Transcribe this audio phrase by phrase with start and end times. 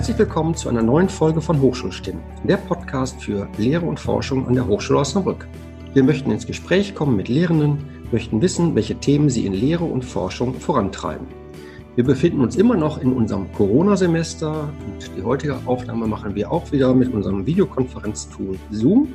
[0.00, 4.54] Herzlich willkommen zu einer neuen Folge von Hochschulstimmen, der Podcast für Lehre und Forschung an
[4.54, 5.46] der Hochschule Osnabrück.
[5.92, 10.02] Wir möchten ins Gespräch kommen mit Lehrenden, möchten wissen, welche Themen sie in Lehre und
[10.02, 11.26] Forschung vorantreiben.
[11.96, 16.72] Wir befinden uns immer noch in unserem Corona-Semester und die heutige Aufnahme machen wir auch
[16.72, 19.12] wieder mit unserem Videokonferenztool Zoom.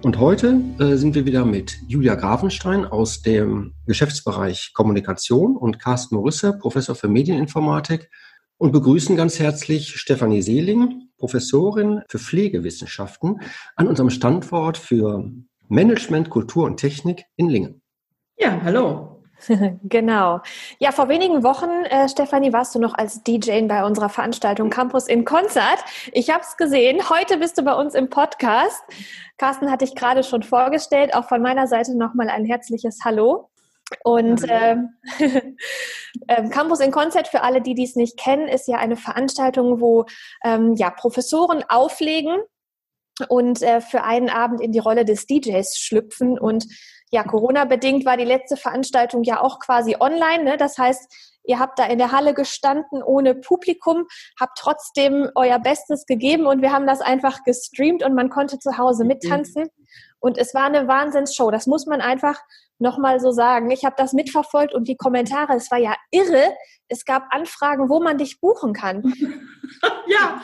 [0.00, 6.14] Und heute äh, sind wir wieder mit Julia Grafenstein aus dem Geschäftsbereich Kommunikation und Carsten
[6.14, 8.08] Morisse, Professor für Medieninformatik
[8.58, 13.40] und begrüßen ganz herzlich Stefanie Seeling, Professorin für Pflegewissenschaften
[13.76, 15.30] an unserem Standort für
[15.68, 17.82] Management, Kultur und Technik in Lingen.
[18.36, 19.14] Ja, hallo.
[19.84, 20.40] Genau.
[20.80, 25.06] Ja, vor wenigen Wochen, äh, Stefanie, warst du noch als DJ bei unserer Veranstaltung Campus
[25.06, 25.78] in Konzert.
[26.12, 27.08] Ich habe es gesehen.
[27.08, 28.82] Heute bist du bei uns im Podcast.
[29.36, 31.14] Carsten hatte ich gerade schon vorgestellt.
[31.14, 33.48] Auch von meiner Seite nochmal ein herzliches Hallo.
[34.04, 34.90] Und ähm,
[36.50, 40.04] Campus in Konzert, für alle, die dies nicht kennen, ist ja eine Veranstaltung, wo
[40.44, 42.36] ähm, ja, Professoren auflegen
[43.28, 46.66] und äh, für einen Abend in die Rolle des DJs schlüpfen und
[47.10, 50.44] ja, Corona-bedingt war die letzte Veranstaltung ja auch quasi online.
[50.44, 50.56] Ne?
[50.58, 54.06] Das heißt, ihr habt da in der Halle gestanden ohne Publikum,
[54.38, 58.76] habt trotzdem euer Bestes gegeben und wir haben das einfach gestreamt und man konnte zu
[58.76, 59.08] Hause mhm.
[59.08, 59.68] mittanzen.
[60.20, 61.50] Und es war eine Wahnsinnsshow.
[61.50, 62.38] Das muss man einfach
[62.78, 63.70] nochmal so sagen.
[63.70, 66.54] Ich habe das mitverfolgt und die Kommentare, es war ja irre.
[66.88, 69.02] Es gab Anfragen, wo man dich buchen kann.
[70.06, 70.40] ja,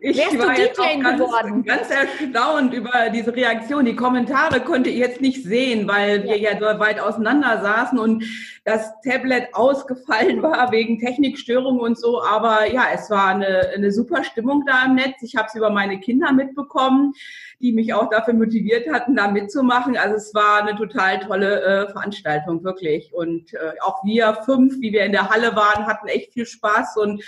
[0.00, 1.64] ich Wärst war jetzt auch ganz, geworden?
[1.64, 3.86] ganz erstaunt über diese Reaktion.
[3.86, 8.24] Die Kommentare konnte ich jetzt nicht sehen, weil wir ja so weit auseinander saßen und
[8.64, 12.22] das Tablet ausgefallen war wegen Technikstörungen und so.
[12.22, 15.22] Aber ja, es war eine, eine super Stimmung da im Netz.
[15.22, 17.14] Ich habe es über meine Kinder mitbekommen,
[17.60, 19.96] die mich auch dafür motiviert hatten, da mitzumachen.
[19.96, 23.12] Also es war eine total tolle äh, Veranstaltung, wirklich.
[23.14, 26.96] Und äh, auch wir fünf, wie wir in der Halle waren, hatten echt viel Spaß
[26.96, 27.22] und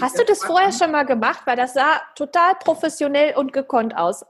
[0.00, 1.40] Hast du das vorher schon mal gemacht?
[1.46, 4.24] Weil das sah total professionell und gekonnt aus.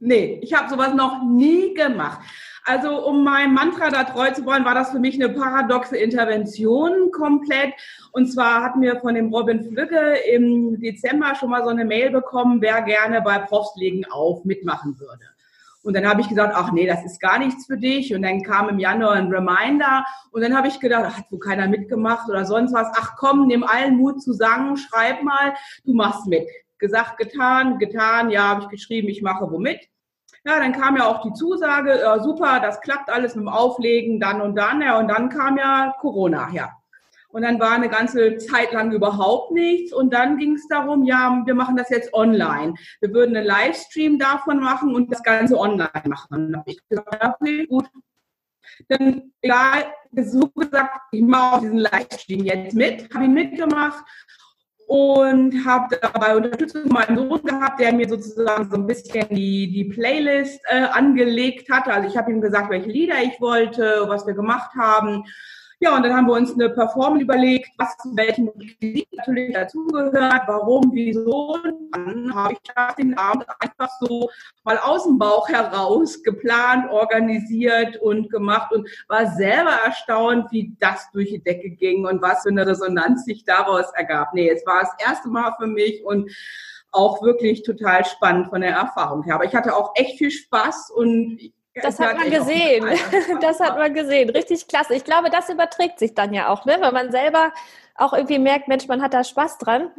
[0.00, 2.20] Nee, ich habe sowas noch nie gemacht.
[2.66, 7.10] Also um meinem Mantra da treu zu wollen, war das für mich eine paradoxe Intervention
[7.10, 7.74] komplett.
[8.12, 12.10] Und zwar hatten wir von dem Robin Flügge im Dezember schon mal so eine Mail
[12.10, 15.24] bekommen, wer gerne bei Profslegen auf mitmachen würde.
[15.84, 18.14] Und dann habe ich gesagt, ach nee, das ist gar nichts für dich.
[18.14, 20.04] Und dann kam im Januar ein Reminder.
[20.30, 22.88] Und dann habe ich gedacht, hat wohl keiner mitgemacht oder sonst was.
[22.96, 26.48] Ach komm, nimm allen Mut zusammen, schreib mal, du machst mit.
[26.78, 29.80] Gesagt, getan, getan, ja, habe ich geschrieben, ich mache womit.
[30.46, 34.20] Ja, dann kam ja auch die Zusage, ja, super, das klappt alles mit dem Auflegen,
[34.20, 34.80] dann und dann.
[34.80, 36.72] Ja, und dann kam ja Corona, ja.
[37.34, 39.92] Und dann war eine ganze Zeit lang überhaupt nichts.
[39.92, 42.74] Und dann ging es darum, ja, wir machen das jetzt online.
[43.00, 46.54] Wir würden einen Livestream davon machen und das Ganze online machen.
[46.54, 47.88] Und ich gesagt, okay, gut.
[48.86, 54.04] Dann, egal, so gesagt, ich mache diesen Livestream jetzt mit, habe ihn mitgemacht
[54.86, 59.86] und habe dabei Unterstützung meinen Sohn gehabt, der mir sozusagen so ein bisschen die, die
[59.86, 61.92] Playlist äh, angelegt hatte.
[61.92, 65.24] Also ich habe ihm gesagt, welche Lieder ich wollte, was wir gemacht haben.
[65.84, 70.44] Ja, und dann haben wir uns eine Performance überlegt, was zu welchen Requisiten natürlich dazugehört,
[70.46, 71.58] warum, wieso.
[71.92, 74.30] Dann habe ich das den Abend einfach so
[74.62, 81.10] mal aus dem Bauch heraus geplant, organisiert und gemacht und war selber erstaunt, wie das
[81.12, 84.32] durch die Decke ging und was für eine Resonanz sich daraus ergab.
[84.32, 86.30] Nee, es war das erste Mal für mich und
[86.92, 89.34] auch wirklich total spannend von der Erfahrung her.
[89.34, 91.52] Aber ich hatte auch echt viel Spaß und
[91.82, 92.86] das hat man gesehen.
[93.40, 94.30] Das hat man gesehen.
[94.30, 94.94] Richtig klasse.
[94.94, 96.76] Ich glaube, das überträgt sich dann ja auch, ne?
[96.80, 97.52] wenn man selber
[97.96, 99.90] auch irgendwie merkt, Mensch, man hat da Spaß dran.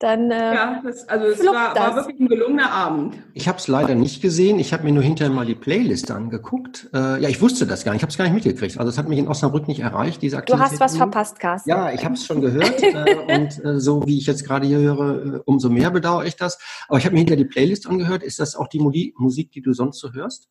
[0.00, 3.16] Dann, äh, ja, das, also es war, war, wirklich ein gelungener Abend.
[3.32, 4.58] Ich habe es leider nicht gesehen.
[4.58, 6.90] Ich habe mir nur hinterher mal die Playlist angeguckt.
[6.92, 8.00] Äh, ja, ich wusste das gar nicht.
[8.00, 8.76] Ich habe es gar nicht mitgekriegt.
[8.76, 10.66] Also es hat mich in Osnabrück nicht erreicht, diese Aktivität.
[10.66, 11.70] Du hast was verpasst, Carsten.
[11.70, 12.82] Ja, ich habe es schon gehört.
[12.82, 16.34] äh, und äh, so wie ich jetzt gerade hier höre, äh, umso mehr bedauere ich
[16.34, 16.58] das.
[16.88, 18.24] Aber ich habe mir hinterher die Playlist angehört.
[18.24, 18.80] Ist das auch die
[19.16, 20.48] Musik, die du sonst so hörst?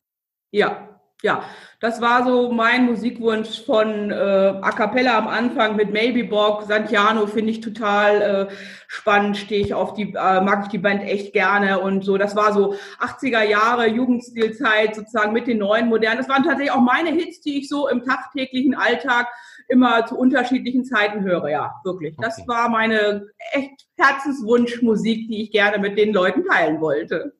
[0.54, 0.88] Ja,
[1.20, 1.42] ja,
[1.80, 7.26] das war so mein Musikwunsch von äh, A Cappella am Anfang mit Maybe Bock, Santiano
[7.26, 8.54] finde ich total äh,
[8.86, 12.18] spannend, stehe ich auf die, äh, mag ich die Band echt gerne und so.
[12.18, 16.18] Das war so 80er Jahre Jugendstilzeit sozusagen mit den neuen modernen.
[16.18, 19.26] Das waren tatsächlich auch meine Hits, die ich so im tagtäglichen Alltag
[19.66, 21.48] immer zu unterschiedlichen Zeiten höre.
[21.48, 22.16] Ja, wirklich.
[22.16, 22.28] Okay.
[22.28, 27.32] Das war meine echt Herzenswunschmusik, die ich gerne mit den Leuten teilen wollte.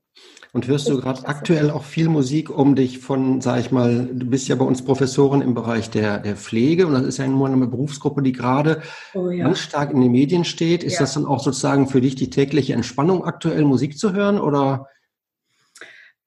[0.55, 4.25] Und hörst du gerade aktuell auch viel Musik, um dich von, sag ich mal, du
[4.25, 7.49] bist ja bei uns Professorin im Bereich der, der Pflege und das ist ja nur
[7.49, 8.81] eine Berufsgruppe, die gerade
[9.15, 9.47] oh, ja.
[9.47, 10.85] ganz stark in den Medien steht.
[10.85, 11.01] Ist ja.
[11.01, 14.87] das dann auch sozusagen für dich die tägliche Entspannung, aktuell Musik zu hören oder?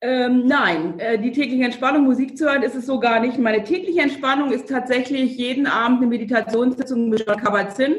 [0.01, 3.39] Ähm, nein, äh, die tägliche Entspannung, Musik zu hören, ist es so gar nicht.
[3.39, 7.95] Meine tägliche Entspannung ist tatsächlich jeden Abend eine Meditationssitzung mit John Kabat-Zinn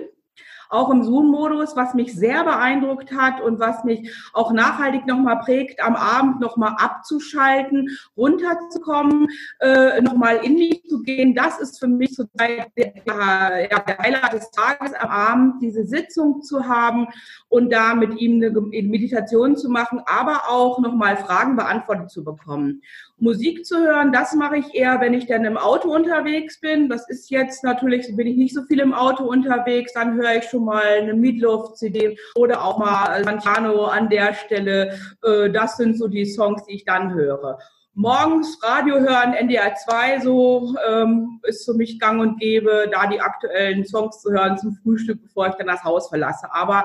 [0.69, 5.82] auch im Zoom-Modus, was mich sehr beeindruckt hat und was mich auch nachhaltig nochmal prägt,
[5.82, 9.29] am Abend nochmal abzuschalten, runterzukommen,
[9.61, 11.35] äh, nochmal in mich zu gehen.
[11.35, 13.50] Das ist für mich zurzeit der, ja,
[13.81, 17.09] der Highlight des Tages am Abend, diese Sitzung zu haben
[17.49, 18.50] und da mit ihm eine
[18.82, 22.82] Meditation zu machen, aber auch nochmal Fragen beantwortet zu bekommen.
[23.20, 26.88] Musik zu hören, das mache ich eher, wenn ich dann im Auto unterwegs bin.
[26.88, 30.44] Das ist jetzt natürlich, bin ich nicht so viel im Auto unterwegs, dann höre ich
[30.44, 34.99] schon mal eine Meatloaf-CD oder auch mal Santano an der Stelle.
[35.25, 37.59] Äh, das sind so die Songs, die ich dann höre.
[37.94, 43.21] Morgens Radio hören, NDR 2 so ähm, ist für mich gang und gäbe, da die
[43.21, 46.47] aktuellen Songs zu hören zum Frühstück, bevor ich dann das Haus verlasse.
[46.53, 46.85] Aber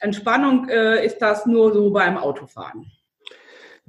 [0.00, 2.92] Entspannung äh, ist das nur so beim Autofahren.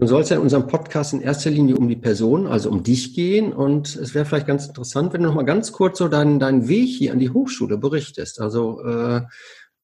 [0.01, 2.81] Nun soll es ja in unserem Podcast in erster Linie um die Person, also um
[2.81, 3.53] dich gehen.
[3.53, 6.67] Und es wäre vielleicht ganz interessant, wenn du noch mal ganz kurz so deinen, deinen
[6.67, 8.41] Weg hier an die Hochschule berichtest.
[8.41, 9.21] Also äh,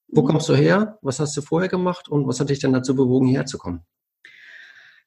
[0.08, 0.98] wo kommst du her?
[1.04, 3.86] Was hast du vorher gemacht und was hat dich denn dazu bewogen, hierher zu kommen?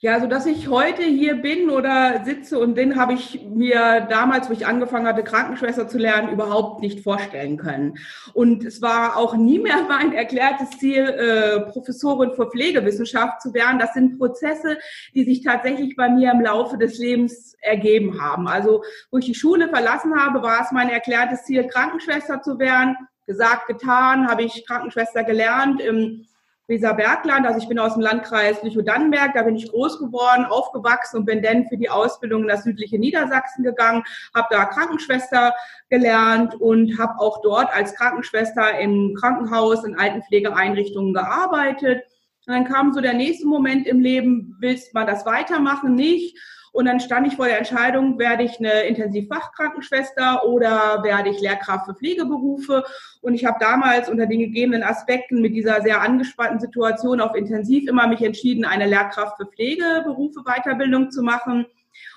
[0.02, 4.48] Ja, so dass ich heute hier bin oder sitze und den habe ich mir damals,
[4.48, 7.98] wo ich angefangen hatte, Krankenschwester zu lernen, überhaupt nicht vorstellen können.
[8.32, 13.78] Und es war auch nie mehr mein erklärtes Ziel, äh, Professorin für Pflegewissenschaft zu werden.
[13.78, 14.78] Das sind Prozesse,
[15.14, 18.48] die sich tatsächlich bei mir im Laufe des Lebens ergeben haben.
[18.48, 22.96] Also, wo ich die Schule verlassen habe, war es mein erklärtes Ziel, Krankenschwester zu werden.
[23.26, 26.24] Gesagt, getan, habe ich Krankenschwester gelernt im
[26.70, 27.46] Weserbergland.
[27.46, 31.42] Also ich bin aus dem Landkreis Lüchow-Dannenberg, da bin ich groß geworden, aufgewachsen und bin
[31.42, 34.02] dann für die Ausbildung in das südliche Niedersachsen gegangen,
[34.34, 35.52] habe da Krankenschwester
[35.90, 42.04] gelernt und habe auch dort als Krankenschwester im Krankenhaus, in Altenpflegeeinrichtungen gearbeitet.
[42.46, 45.94] Und dann kam so der nächste Moment im Leben, willst man das weitermachen?
[45.94, 46.38] Nicht.
[46.72, 51.86] Und dann stand ich vor der Entscheidung, werde ich eine Intensivfachkrankenschwester oder werde ich Lehrkraft
[51.86, 52.84] für Pflegeberufe.
[53.20, 57.88] Und ich habe damals unter den gegebenen Aspekten mit dieser sehr angespannten Situation auf Intensiv
[57.88, 61.66] immer mich entschieden, eine Lehrkraft für Pflegeberufe Weiterbildung zu machen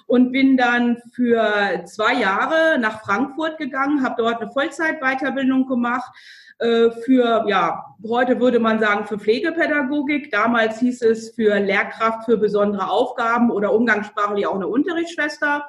[0.07, 6.11] und bin dann für zwei Jahre nach Frankfurt gegangen, habe dort eine Vollzeit-Weiterbildung gemacht
[6.59, 10.31] äh, für, ja, heute würde man sagen, für Pflegepädagogik.
[10.31, 15.67] Damals hieß es für Lehrkraft für besondere Aufgaben oder umgangssprachlich auch eine Unterrichtsschwester.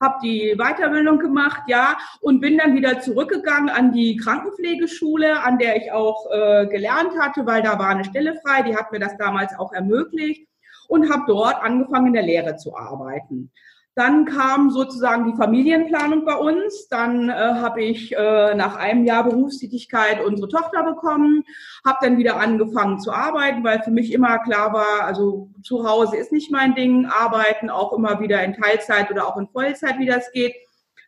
[0.00, 5.76] Habe die Weiterbildung gemacht, ja, und bin dann wieder zurückgegangen an die Krankenpflegeschule, an der
[5.76, 9.18] ich auch äh, gelernt hatte, weil da war eine Stelle frei, die hat mir das
[9.18, 10.49] damals auch ermöglicht
[10.90, 13.50] und habe dort angefangen in der Lehre zu arbeiten.
[13.94, 16.88] Dann kam sozusagen die Familienplanung bei uns.
[16.88, 21.44] Dann äh, habe ich äh, nach einem Jahr Berufstätigkeit unsere Tochter bekommen,
[21.84, 26.16] habe dann wieder angefangen zu arbeiten, weil für mich immer klar war, also zu Hause
[26.16, 30.06] ist nicht mein Ding, arbeiten auch immer wieder in Teilzeit oder auch in Vollzeit, wie
[30.06, 30.54] das geht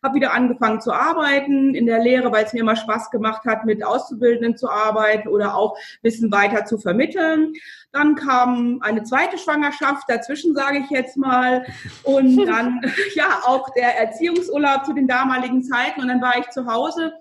[0.03, 3.65] habe wieder angefangen zu arbeiten in der Lehre, weil es mir immer Spaß gemacht hat,
[3.65, 7.53] mit Auszubildenden zu arbeiten oder auch Wissen weiter zu vermitteln.
[7.91, 11.65] Dann kam eine zweite Schwangerschaft dazwischen, sage ich jetzt mal.
[12.03, 12.81] Und dann
[13.15, 16.01] ja auch der Erziehungsurlaub zu den damaligen Zeiten.
[16.01, 17.13] Und dann war ich zu Hause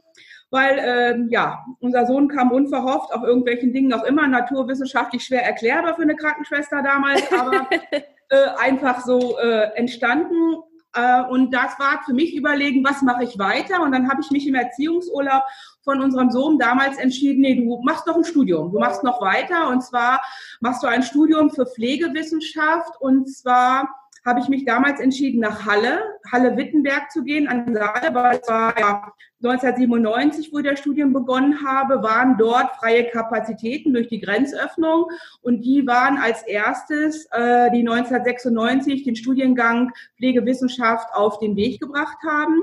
[0.53, 5.97] weil ähm, ja, unser Sohn kam unverhofft auf irgendwelchen Dingen auch immer naturwissenschaftlich schwer erklärbar
[5.97, 7.67] für eine Krankenschwester damals, aber
[8.29, 10.63] äh, einfach so äh, entstanden.
[10.95, 13.83] Äh, und das war für mich überlegen, was mache ich weiter?
[13.83, 15.43] Und dann habe ich mich im Erziehungsurlaub
[15.83, 19.69] von unserem Sohn damals entschieden, nee, du machst doch ein Studium, du machst noch weiter.
[19.69, 20.21] Und zwar
[20.61, 23.89] machst du ein Studium für Pflegewissenschaft und zwar
[24.25, 26.01] habe ich mich damals entschieden, nach Halle,
[26.31, 29.13] Halle-Wittenberg zu gehen, an Saale, weil es war ja
[29.43, 35.07] 1997, wo ich das Studium begonnen habe, waren dort freie Kapazitäten durch die Grenzöffnung.
[35.41, 42.19] Und die waren als erstes, äh, die 1996 den Studiengang Pflegewissenschaft auf den Weg gebracht
[42.25, 42.63] haben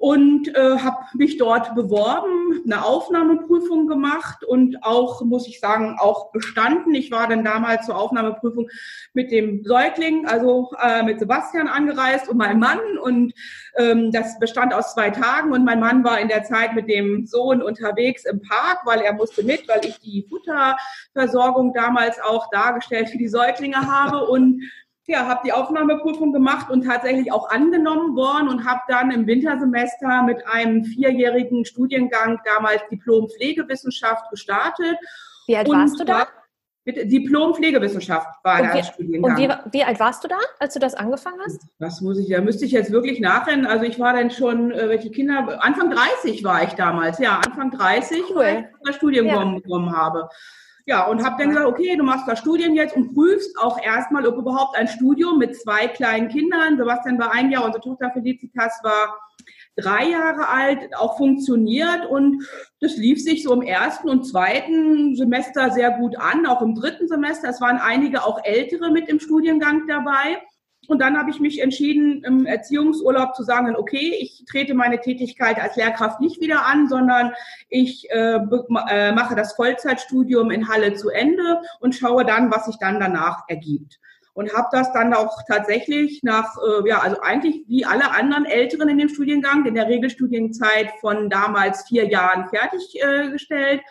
[0.00, 6.32] und äh, habe mich dort beworben, eine Aufnahmeprüfung gemacht und auch, muss ich sagen, auch
[6.32, 6.94] bestanden.
[6.94, 8.70] Ich war dann damals zur Aufnahmeprüfung
[9.12, 13.34] mit dem Säugling, also äh, mit Sebastian angereist und meinem Mann und
[13.76, 17.26] ähm, das bestand aus zwei Tagen und mein Mann war in der Zeit mit dem
[17.26, 23.10] Sohn unterwegs im Park, weil er musste mit, weil ich die Futterversorgung damals auch dargestellt
[23.10, 24.62] für die Säuglinge habe und
[25.10, 30.22] ja, habe die Aufnahmeprüfung gemacht und tatsächlich auch angenommen worden und habe dann im Wintersemester
[30.22, 34.96] mit einem vierjährigen Studiengang damals Diplom Pflegewissenschaft gestartet.
[35.46, 36.26] Wie alt warst du da?
[36.84, 39.32] Mit Diplom Pflegewissenschaft war und der Studiengang.
[39.32, 41.60] Und wie, wie, alt warst du da, als du das angefangen hast?
[41.78, 43.66] Das muss ich, da müsste ich jetzt wirklich nachrennen.
[43.66, 47.70] Also ich war dann schon, äh, welche Kinder, Anfang 30 war ich damals, ja, Anfang
[47.70, 48.36] 30, cool.
[48.36, 49.44] weil ich das Studium ja.
[49.44, 50.30] bekommen habe.
[50.90, 54.26] Ja, und habe dann gesagt, okay, du machst da Studien jetzt und prüfst auch erstmal,
[54.26, 58.80] ob überhaupt ein Studium mit zwei kleinen Kindern, Sebastian war ein Jahr, unsere Tochter Felicitas
[58.82, 59.16] war
[59.76, 62.44] drei Jahre alt, auch funktioniert und
[62.80, 67.06] das lief sich so im ersten und zweiten Semester sehr gut an, auch im dritten
[67.06, 67.50] Semester.
[67.50, 70.42] Es waren einige auch ältere mit im Studiengang dabei.
[70.90, 75.56] Und dann habe ich mich entschieden, im Erziehungsurlaub zu sagen, okay, ich trete meine Tätigkeit
[75.60, 77.32] als Lehrkraft nicht wieder an, sondern
[77.68, 78.40] ich äh,
[78.88, 83.44] äh, mache das Vollzeitstudium in Halle zu Ende und schaue dann, was sich dann danach
[83.46, 84.00] ergibt.
[84.32, 88.88] Und habe das dann auch tatsächlich nach, äh, ja, also eigentlich wie alle anderen Älteren
[88.88, 93.84] in dem Studiengang, in der Regelstudienzeit von damals vier Jahren fertiggestellt, äh,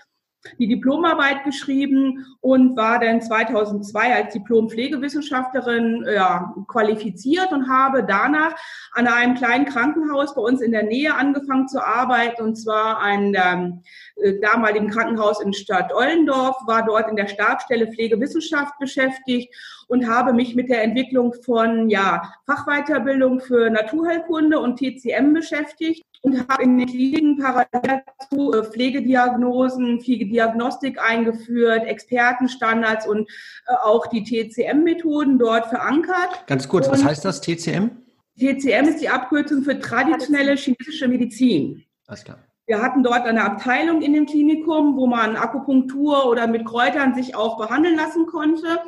[0.57, 8.55] die Diplomarbeit geschrieben und war dann 2002 als Diplom-Pflegewissenschaftlerin ja, qualifiziert und habe danach
[8.93, 12.41] an einem kleinen Krankenhaus bei uns in der Nähe angefangen zu arbeiten.
[12.43, 13.81] Und zwar ein ähm,
[14.15, 19.53] äh, damaligen Krankenhaus in Stadt Ollendorf, war dort in der Stabstelle Pflegewissenschaft beschäftigt
[19.87, 26.47] und habe mich mit der Entwicklung von ja, Fachweiterbildung für Naturheilkunde und TCM beschäftigt und
[26.49, 33.29] habe in den Kliniken parallel zu äh, Pflegediagnosen, Pflegediagnostik eingeführt, Expertenstandards und
[33.67, 36.45] äh, auch die TCM-Methoden dort verankert.
[36.47, 37.91] Ganz kurz, und was heißt das TCM?
[38.37, 41.83] TCM ist die Abkürzung für traditionelle chinesische Medizin.
[42.07, 42.39] Alles klar.
[42.65, 47.35] Wir hatten dort eine Abteilung in dem Klinikum, wo man Akupunktur oder mit Kräutern sich
[47.35, 48.79] auch behandeln lassen konnte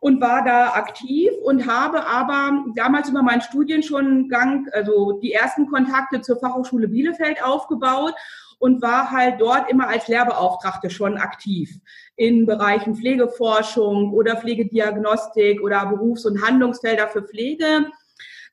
[0.00, 6.20] und war da aktiv und habe aber damals über meinen Studiengang, also die ersten Kontakte
[6.20, 8.14] zur Fachhochschule Bielefeld aufgebaut
[8.58, 11.78] und war halt dort immer als Lehrbeauftragte schon aktiv
[12.16, 17.86] in Bereichen Pflegeforschung oder Pflegediagnostik oder Berufs- und Handlungsfelder für Pflege.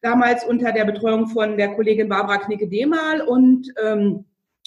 [0.01, 4.25] Damals unter der Betreuung von der Kollegin Barbara Knicke-Demal und ähm,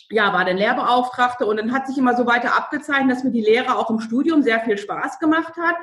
[0.08, 3.42] ja, war dann Lehrbeauftragte und dann hat sich immer so weiter abgezeichnet, dass mir die
[3.42, 5.76] Lehre auch im Studium sehr viel Spaß gemacht hat.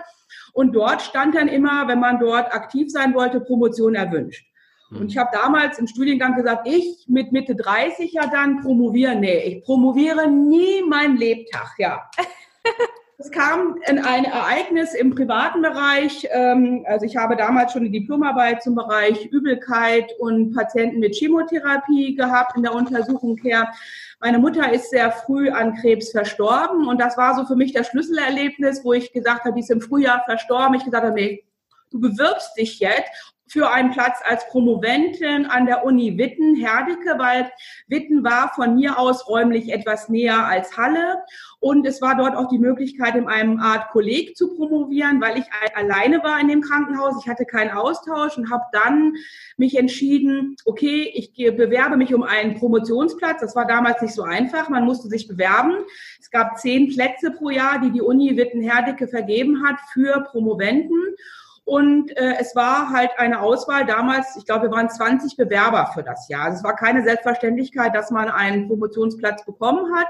[0.54, 4.46] Und dort stand dann immer, wenn man dort aktiv sein wollte, Promotion erwünscht.
[4.90, 5.02] Hm.
[5.02, 9.20] Und ich habe damals im Studiengang gesagt, ich mit Mitte 30 ja dann promovieren.
[9.20, 12.10] Nee, ich promoviere nie mein Lebtag, ja.
[13.24, 16.28] Es kam in ein Ereignis im privaten Bereich.
[16.32, 22.16] Ähm, also ich habe damals schon eine Diplomarbeit zum Bereich Übelkeit und Patienten mit Chemotherapie
[22.16, 23.72] gehabt in der Untersuchung her.
[24.20, 27.88] Meine Mutter ist sehr früh an Krebs verstorben und das war so für mich das
[27.88, 30.76] Schlüsselerlebnis, wo ich gesagt habe, die ist im Frühjahr verstorben.
[30.76, 31.46] Ich gesagt habe, nee,
[31.92, 37.52] du bewirbst dich jetzt für einen Platz als Promoventin an der Uni Witten, Herdecke, weil
[37.88, 41.20] Witten war von mir aus räumlich etwas näher als Halle.
[41.60, 45.46] Und es war dort auch die Möglichkeit, in einem Art Kolleg zu promovieren, weil ich
[45.76, 47.24] alleine war in dem Krankenhaus.
[47.24, 49.14] Ich hatte keinen Austausch und habe dann
[49.58, 53.40] mich entschieden, okay, ich bewerbe mich um einen Promotionsplatz.
[53.42, 54.68] Das war damals nicht so einfach.
[54.70, 55.76] Man musste sich bewerben.
[56.20, 60.98] Es gab zehn Plätze pro Jahr, die die Uni Witten-Herdecke vergeben hat für Promoventen.
[61.66, 66.04] Und äh, es war halt eine Auswahl damals, ich glaube, wir waren 20 Bewerber für
[66.04, 66.46] das Jahr.
[66.46, 70.08] Also es war keine Selbstverständlichkeit, dass man einen Promotionsplatz bekommen hat.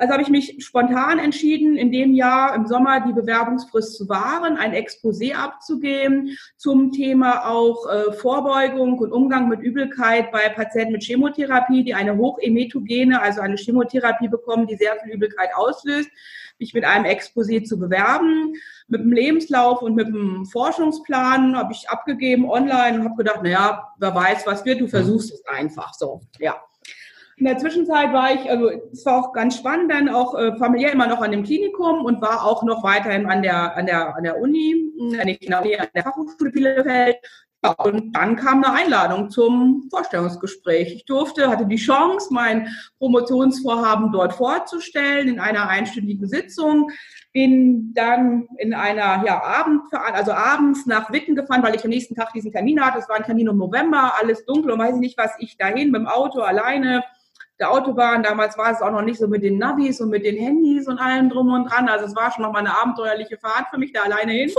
[0.00, 4.56] Also habe ich mich spontan entschieden, in dem Jahr im Sommer die Bewerbungsfrist zu wahren,
[4.56, 11.02] ein Exposé abzugeben zum Thema auch äh, Vorbeugung und Umgang mit Übelkeit bei Patienten mit
[11.02, 16.10] Chemotherapie, die eine hochemetogene, also eine Chemotherapie bekommen, die sehr viel Übelkeit auslöst
[16.58, 18.54] mich mit einem Exposé zu bewerben.
[18.88, 23.92] Mit dem Lebenslauf und mit dem Forschungsplan habe ich abgegeben online und habe gedacht, naja,
[23.98, 26.20] wer weiß, was wird, du versuchst es einfach so.
[26.38, 26.56] Ja.
[27.36, 30.92] In der Zwischenzeit war ich, also es war auch ganz spannend, dann auch äh, familiär
[30.92, 34.24] immer noch an dem Klinikum und war auch noch weiterhin an der, an der, an
[34.24, 34.74] der Uni,
[35.16, 37.16] äh, nicht in der Uni, an der Fachhochschule Bielefeld.
[37.64, 40.94] Ja, und dann kam eine Einladung zum Vorstellungsgespräch.
[40.94, 46.90] Ich durfte, hatte die Chance, mein Promotionsvorhaben dort vorzustellen in einer einstündigen Sitzung.
[47.32, 52.14] Bin dann in einer ja, Abend, also abends nach Witten gefahren, weil ich am nächsten
[52.14, 52.98] Tag diesen Termin hatte.
[52.98, 55.90] Es war ein Termin im November, alles dunkel und weiß ich nicht, was ich dahin
[55.90, 57.02] mit dem Auto alleine
[57.58, 58.22] der Autobahn.
[58.22, 61.00] Damals war es auch noch nicht so mit den Navis und mit den Handys und
[61.00, 61.88] allem drum und dran.
[61.88, 64.52] Also es war schon noch mal eine abenteuerliche Fahrt für mich da alleine hin.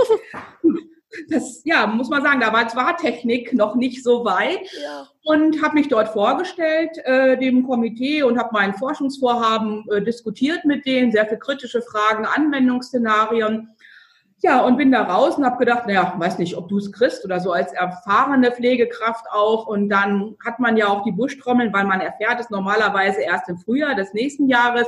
[1.28, 5.08] das, ja, muss man sagen, da war zwar Technik noch nicht so weit ja.
[5.24, 10.86] und habe mich dort vorgestellt, äh, dem Komitee und habe mein Forschungsvorhaben äh, diskutiert mit
[10.86, 13.70] denen, sehr viele kritische Fragen, Anwendungsszenarien.
[14.42, 17.26] Ja, und bin da raus und habe gedacht, naja, weiß nicht, ob du es kriegst
[17.26, 19.66] oder so als erfahrene Pflegekraft auch.
[19.66, 23.58] Und dann hat man ja auch die Buschtrommeln, weil man erfährt es normalerweise erst im
[23.58, 24.86] Frühjahr des nächsten Jahres.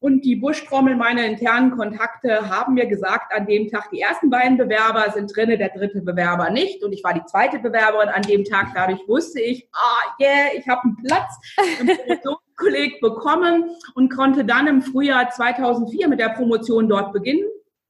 [0.00, 4.56] Und die Buschtrommel, meine internen Kontakte, haben mir gesagt, an dem Tag, die ersten beiden
[4.56, 6.82] Bewerber sind drinne, der dritte Bewerber nicht.
[6.82, 8.68] Und ich war die zweite Bewerberin an dem Tag.
[8.74, 11.38] Dadurch wusste ich, ah, yeah, ich habe einen Platz
[11.80, 17.44] im Promotionskolleg bekommen und konnte dann im Frühjahr 2004 mit der Promotion dort beginnen.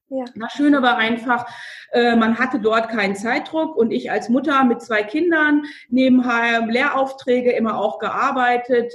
[0.09, 0.25] Ja.
[0.35, 1.45] Das Schöne war einfach,
[1.93, 7.53] äh, man hatte dort keinen Zeitdruck und ich als Mutter mit zwei Kindern nebenher Lehraufträge
[7.53, 8.93] immer auch gearbeitet.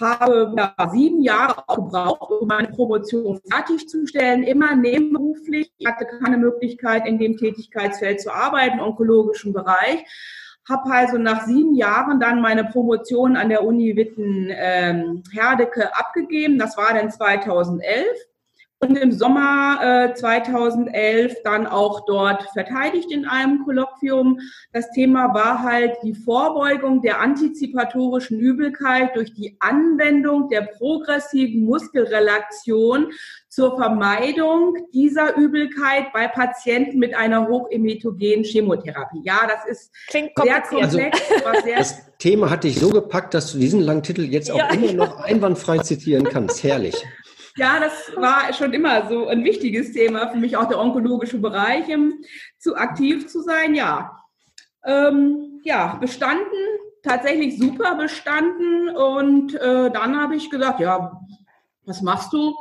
[0.00, 5.70] Habe ja, sieben Jahre gebraucht, um meine Promotion fertigzustellen, immer nebenberuflich.
[5.76, 10.04] Ich hatte keine Möglichkeit, in dem Tätigkeitsfeld zu arbeiten, onkologischen Bereich.
[10.68, 16.58] Habe also nach sieben Jahren dann meine Promotion an der Uni Witten-Herdecke ähm, abgegeben.
[16.58, 18.06] Das war dann 2011
[18.82, 24.40] und im Sommer äh, 2011 dann auch dort verteidigt in einem Kolloquium.
[24.72, 33.12] Das Thema war halt die Vorbeugung der antizipatorischen Übelkeit durch die Anwendung der progressiven Muskelrelaktion
[33.50, 39.20] zur Vermeidung dieser Übelkeit bei Patienten mit einer hochemetogenen Chemotherapie.
[39.24, 41.20] Ja, das ist Klingt sehr komplex.
[41.44, 44.58] Also, sehr das Thema hat dich so gepackt, dass du diesen langen Titel jetzt auch
[44.58, 44.70] ja.
[44.70, 46.62] immer noch einwandfrei zitieren kannst.
[46.62, 46.94] Herrlich.
[47.56, 51.88] Ja, das war schon immer so ein wichtiges Thema für mich, auch der onkologische Bereich,
[51.88, 52.22] um
[52.58, 53.74] zu aktiv zu sein.
[53.74, 54.20] Ja,
[54.84, 56.44] ähm, ja, bestanden,
[57.02, 58.90] tatsächlich super bestanden.
[58.90, 61.20] Und äh, dann habe ich gesagt, ja,
[61.84, 62.54] was machst du?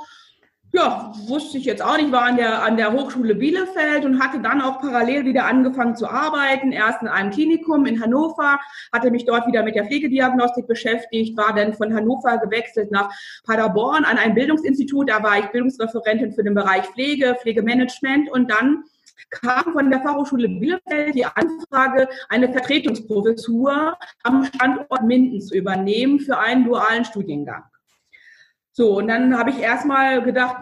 [0.71, 4.39] Ja, wusste ich jetzt auch nicht, war an der, an der Hochschule Bielefeld und hatte
[4.39, 6.71] dann auch parallel wieder angefangen zu arbeiten.
[6.71, 8.59] Erst in einem Klinikum in Hannover,
[8.93, 13.11] hatte mich dort wieder mit der Pflegediagnostik beschäftigt, war dann von Hannover gewechselt nach
[13.45, 15.09] Paderborn an ein Bildungsinstitut.
[15.09, 18.83] Da war ich Bildungsreferentin für den Bereich Pflege, Pflegemanagement und dann
[19.31, 26.37] kam von der Fachhochschule Bielefeld die Anfrage, eine Vertretungsprofessur am Standort Minden zu übernehmen für
[26.37, 27.63] einen dualen Studiengang.
[28.79, 30.55] So, und dann habe ich erstmal gedacht,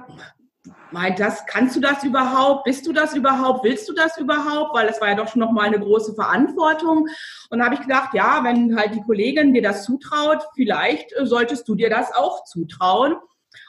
[0.89, 2.63] meint das, kannst du das überhaupt?
[2.63, 3.63] Bist du das überhaupt?
[3.63, 4.75] Willst du das überhaupt?
[4.75, 7.07] Weil es war ja doch schon nochmal eine große Verantwortung.
[7.51, 11.67] Und habe ich gedacht, ja, wenn halt die Kollegin dir das zutraut, vielleicht äh, solltest
[11.67, 13.17] du dir das auch zutrauen.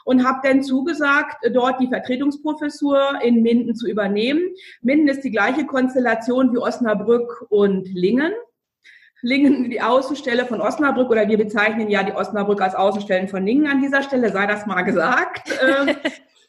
[0.03, 4.41] Und habe dann zugesagt, dort die Vertretungsprofessur in Minden zu übernehmen.
[4.81, 8.33] Minden ist die gleiche Konstellation wie Osnabrück und Lingen.
[9.21, 13.67] Lingen die Außenstelle von Osnabrück oder wir bezeichnen ja die Osnabrück als Außenstellen von Lingen
[13.67, 15.49] an dieser Stelle, sei das mal gesagt.
[15.61, 15.95] ähm,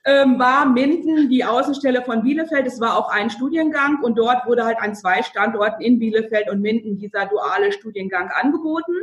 [0.04, 2.66] ähm, war Minden die Außenstelle von Bielefeld.
[2.66, 6.60] Es war auch ein Studiengang und dort wurde halt an zwei Standorten in Bielefeld und
[6.60, 8.94] Minden dieser duale Studiengang angeboten.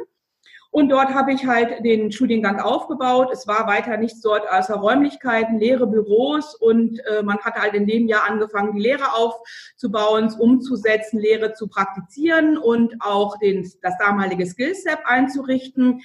[0.77, 3.29] Und dort habe ich halt den Studiengang aufgebaut.
[3.33, 7.87] Es war weiter nichts dort außer Räumlichkeiten, leere Büros und äh, man hat halt in
[7.87, 14.45] dem Jahr angefangen, die Lehre aufzubauen, umzusetzen, Lehre zu praktizieren und auch den, das damalige
[14.45, 16.01] Skillset einzurichten.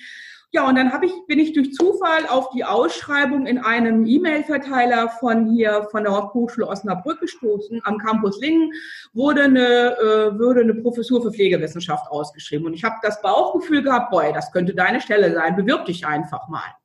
[0.54, 5.50] Ja, und dann ich, bin ich durch Zufall auf die Ausschreibung in einem E-Mail-Verteiler von
[5.50, 7.80] hier, von der Hochschule Osnabrück gestoßen.
[7.84, 8.70] Am Campus Lingen
[9.14, 12.66] wurde eine, äh, wurde eine Professur für Pflegewissenschaft ausgeschrieben.
[12.66, 16.46] Und ich habe das Bauchgefühl gehabt, boy, das könnte deine Stelle sein, bewirb dich einfach
[16.48, 16.76] mal.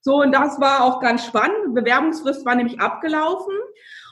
[0.00, 1.74] So, und das war auch ganz spannend.
[1.74, 3.54] Bewerbungsfrist war nämlich abgelaufen.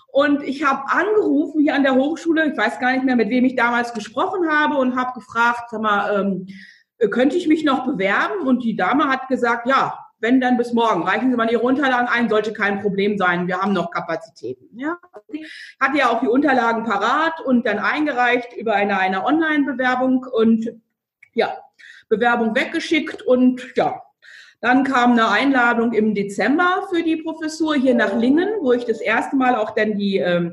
[0.08, 3.44] Und ich habe angerufen hier an der Hochschule, ich weiß gar nicht mehr, mit wem
[3.44, 6.52] ich damals gesprochen habe und habe gefragt, sag mal, ähm, äh,
[7.10, 8.46] könnte ich mich noch bewerben?
[8.46, 11.02] Und die Dame hat gesagt, ja, wenn dann bis morgen.
[11.02, 13.46] Reichen Sie mal Ihre Unterlagen ein, sollte kein Problem sein.
[13.46, 14.66] Wir haben noch Kapazitäten.
[14.78, 14.96] Ja,
[15.78, 20.70] hatte ja auch die Unterlagen parat und dann eingereicht über eine, eine Online-Bewerbung und
[21.34, 21.58] ja,
[22.08, 24.00] Bewerbung weggeschickt und ja,
[24.60, 29.00] dann kam eine Einladung im Dezember für die Professur hier nach Lingen, wo ich das
[29.00, 30.50] erste Mal auch dann die, äh,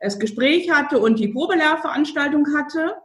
[0.00, 2.96] das Gespräch hatte und die Probelehrveranstaltung hatte.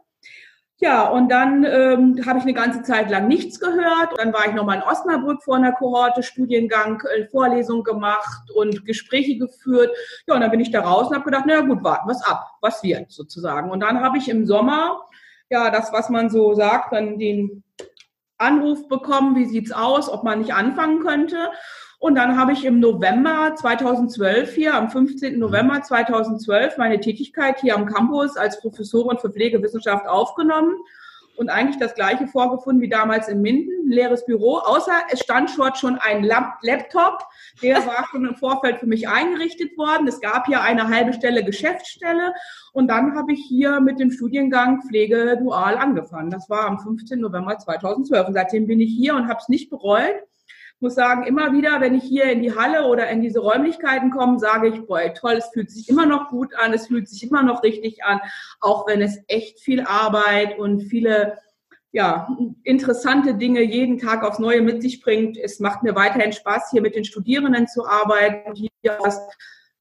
[0.80, 4.16] Ja, und dann ähm, habe ich eine ganze Zeit lang nichts gehört.
[4.16, 9.38] Dann war ich nochmal in Osnabrück vor einer Kohorte, Studiengang, äh, Vorlesung gemacht und Gespräche
[9.38, 9.90] geführt.
[10.28, 12.46] Ja, und dann bin ich da raus und habe gedacht, naja gut, warten was ab,
[12.60, 13.72] was wird sozusagen.
[13.72, 15.04] Und dann habe ich im Sommer,
[15.50, 17.64] ja, das, was man so sagt, dann den
[18.36, 21.50] Anruf bekommen, wie sieht's aus, ob man nicht anfangen könnte.
[21.98, 25.34] Und dann habe ich im November 2012 hier, am 15.
[25.34, 25.40] Mhm.
[25.40, 30.76] November 2012, meine Tätigkeit hier am Campus als Professorin für Pflegewissenschaft aufgenommen
[31.36, 35.50] und eigentlich das gleiche vorgefunden wie damals in Minden, ein leeres Büro, außer es stand
[35.56, 37.24] dort schon ein Laptop,
[37.62, 40.06] der war schon im Vorfeld für mich eingerichtet worden.
[40.06, 42.32] Es gab hier eine halbe Stelle Geschäftsstelle
[42.72, 46.30] und dann habe ich hier mit dem Studiengang Pflege dual angefangen.
[46.30, 47.18] Das war am 15.
[47.20, 50.14] November 2012 und seitdem bin ich hier und habe es nicht bereut
[50.80, 54.38] muss sagen, immer wieder, wenn ich hier in die Halle oder in diese Räumlichkeiten komme,
[54.38, 57.42] sage ich, boah, toll, es fühlt sich immer noch gut an, es fühlt sich immer
[57.42, 58.20] noch richtig an,
[58.60, 61.38] auch wenn es echt viel Arbeit und viele
[61.90, 62.28] ja,
[62.64, 65.38] interessante Dinge jeden Tag aufs Neue mit sich bringt.
[65.38, 69.20] Es macht mir weiterhin Spaß, hier mit den Studierenden zu arbeiten, hier was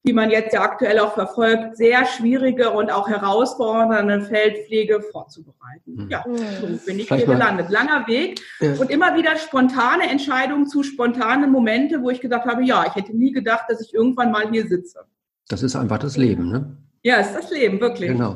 [0.08, 6.06] die man jetzt ja aktuell auch verfolgt, sehr schwierige und auch herausfordernde Feldpflege vorzubereiten.
[6.06, 6.10] Mhm.
[6.10, 7.70] Ja, so bin ich Vielleicht hier gelandet.
[7.70, 8.74] Langer Weg ja.
[8.74, 13.16] und immer wieder spontane Entscheidungen zu spontanen Momente, wo ich gedacht habe, ja, ich hätte
[13.16, 15.00] nie gedacht, dass ich irgendwann mal hier sitze.
[15.50, 16.78] Das ist einfach das Leben, ne?
[17.04, 18.10] Ja, ist das Leben, wirklich.
[18.10, 18.36] Genau.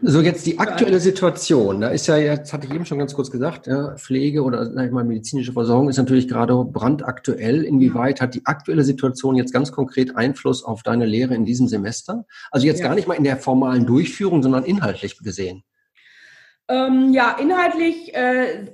[0.00, 1.80] So, jetzt die aktuelle Situation.
[1.80, 4.86] Da ist ja, jetzt hatte ich eben schon ganz kurz gesagt, ja, Pflege oder sag
[4.86, 7.64] ich mal, medizinische Versorgung ist natürlich gerade brandaktuell.
[7.64, 12.26] Inwieweit hat die aktuelle Situation jetzt ganz konkret Einfluss auf deine Lehre in diesem Semester?
[12.50, 12.88] Also jetzt ja.
[12.88, 15.62] gar nicht mal in der formalen Durchführung, sondern inhaltlich gesehen.
[16.68, 18.66] Ähm, ja, inhaltlich äh,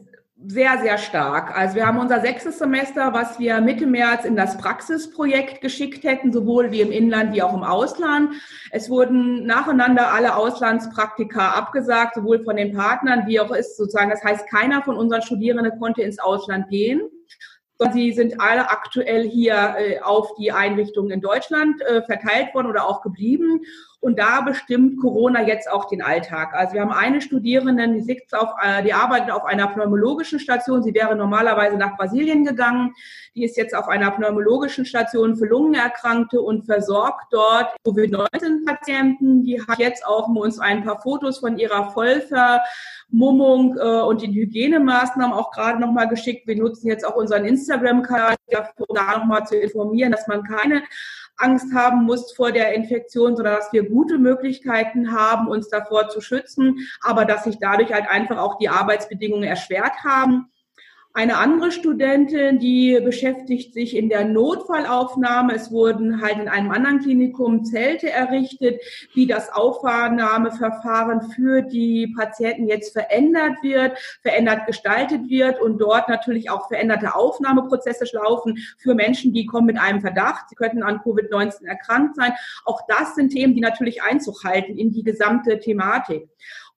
[0.46, 1.56] sehr, sehr stark.
[1.56, 6.32] Also wir haben unser sechstes Semester, was wir Mitte März in das Praxisprojekt geschickt hätten,
[6.32, 8.34] sowohl wie im Inland wie auch im Ausland.
[8.70, 14.10] Es wurden nacheinander alle Auslandspraktika abgesagt, sowohl von den Partnern wie auch ist sozusagen.
[14.10, 17.02] Das heißt, keiner von unseren Studierenden konnte ins Ausland gehen.
[17.92, 22.88] Sie sind alle aktuell hier äh, auf die Einrichtungen in Deutschland äh, verteilt worden oder
[22.88, 23.60] auch geblieben.
[24.00, 26.54] Und da bestimmt Corona jetzt auch den Alltag.
[26.54, 30.84] Also wir haben eine Studierende, die, sitzt auf, äh, die arbeitet auf einer pneumologischen Station.
[30.84, 32.94] Sie wäre normalerweise nach Brasilien gegangen.
[33.34, 39.42] Die ist jetzt auf einer pneumologischen Station für Lungenerkrankte und versorgt dort Covid-19-Patienten.
[39.42, 45.36] Die hat jetzt auch uns ein paar Fotos von ihrer Vollvermummung äh, und den Hygienemaßnahmen
[45.36, 46.46] auch gerade nochmal geschickt.
[46.46, 48.36] Wir nutzen jetzt auch unseren Instagram-Kanal,
[48.76, 50.84] um da nochmal zu informieren, dass man keine
[51.38, 56.20] Angst haben muss vor der Infektion, sondern dass wir gute Möglichkeiten haben, uns davor zu
[56.20, 60.50] schützen, aber dass sich dadurch halt einfach auch die Arbeitsbedingungen erschwert haben.
[61.14, 65.54] Eine andere Studentin, die beschäftigt sich in der Notfallaufnahme.
[65.54, 68.80] Es wurden halt in einem anderen Klinikum Zelte errichtet,
[69.14, 76.50] wie das Aufnahmeverfahren für die Patienten jetzt verändert wird, verändert gestaltet wird und dort natürlich
[76.50, 80.50] auch veränderte Aufnahmeprozesse laufen für Menschen, die kommen mit einem Verdacht.
[80.50, 82.32] Sie könnten an Covid-19 erkrankt sein.
[82.64, 86.28] Auch das sind Themen, die natürlich Einzug halten in die gesamte Thematik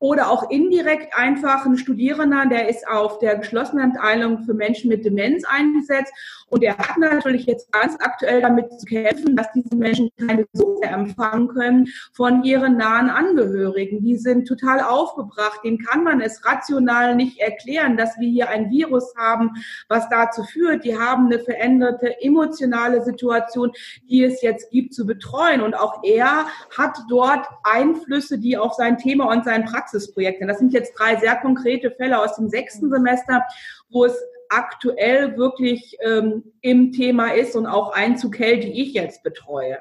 [0.02, 5.06] oder auch indirekt einfach ein Studierender, der ist auf der geschlossenen Abteilung für Menschen mit
[5.06, 6.12] Demenz eingesetzt
[6.52, 10.84] und der hat natürlich jetzt ganz aktuell damit zu kämpfen, dass diese Menschen keine Besuche
[10.84, 14.04] empfangen können von ihren nahen Angehörigen.
[14.04, 15.62] Die sind total aufgebracht.
[15.64, 19.52] Den kann man es rational nicht erklären, dass wir hier ein Virus haben,
[19.88, 20.84] was dazu führt.
[20.84, 23.72] Die haben eine veränderte emotionale Situation,
[24.10, 25.62] die es jetzt gibt zu betreuen.
[25.62, 30.48] Und auch er hat dort Einflüsse, die auf sein Thema und sein Praxisprojekt sind.
[30.48, 33.44] Das sind jetzt drei sehr konkrete Fälle aus dem sechsten Semester,
[33.90, 34.16] wo es
[34.50, 39.80] aktuell wirklich ähm, im Thema ist und auch Einzug hält, die ich jetzt betreue.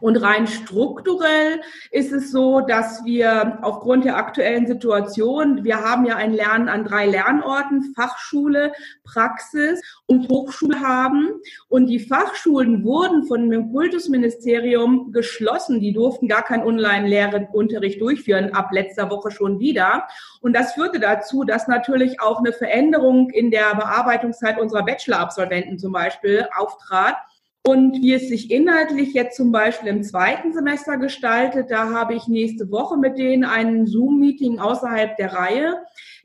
[0.00, 1.60] Und rein strukturell
[1.90, 6.84] ist es so, dass wir aufgrund der aktuellen Situation, wir haben ja ein Lernen an
[6.84, 8.72] drei Lernorten, Fachschule,
[9.04, 11.28] Praxis und Hochschule haben.
[11.68, 15.80] Und die Fachschulen wurden von dem Kultusministerium geschlossen.
[15.80, 20.08] Die durften gar keinen Online-Lehrunterricht durchführen, ab letzter Woche schon wieder.
[20.40, 25.92] Und das führte dazu, dass natürlich auch eine Veränderung in der Bearbeitungszeit unserer Bachelor-Absolventen zum
[25.92, 27.16] Beispiel auftrat
[27.64, 32.26] und wie es sich inhaltlich jetzt zum Beispiel im zweiten Semester gestaltet, da habe ich
[32.26, 35.76] nächste Woche mit denen ein Zoom-Meeting außerhalb der Reihe.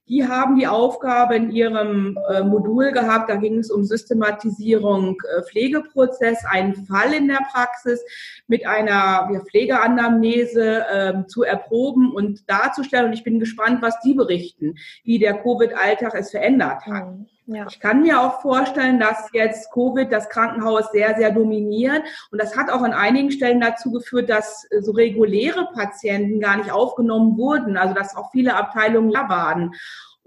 [0.10, 5.44] Die haben die Aufgabe in ihrem äh, Modul gehabt, da ging es um Systematisierung äh,
[5.44, 8.02] Pflegeprozess, einen Fall in der Praxis
[8.48, 13.08] mit einer Pflegeanamnese äh, zu erproben und darzustellen.
[13.08, 17.12] Und ich bin gespannt, was die berichten, wie der Covid-Alltag es verändert hat.
[17.12, 17.28] Mhm.
[17.48, 17.66] Ja.
[17.70, 22.04] Ich kann mir auch vorstellen, dass jetzt Covid das Krankenhaus sehr, sehr dominiert.
[22.30, 26.72] Und das hat auch an einigen Stellen dazu geführt, dass so reguläre Patienten gar nicht
[26.72, 27.78] aufgenommen wurden.
[27.78, 29.74] Also dass auch viele Abteilungen leer waren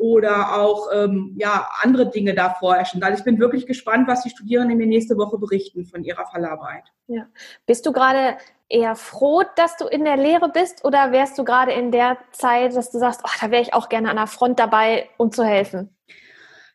[0.01, 3.03] oder auch ähm, ja, andere Dinge da vorherrschen.
[3.03, 6.85] Also ich bin wirklich gespannt, was die Studierenden mir nächste Woche berichten von ihrer Fallarbeit.
[7.07, 7.27] Ja.
[7.67, 8.39] Bist du gerade
[8.71, 12.75] eher froh, dass du in der Lehre bist oder wärst du gerade in der Zeit,
[12.75, 15.45] dass du sagst, oh, da wäre ich auch gerne an der Front dabei, um zu
[15.45, 15.95] helfen?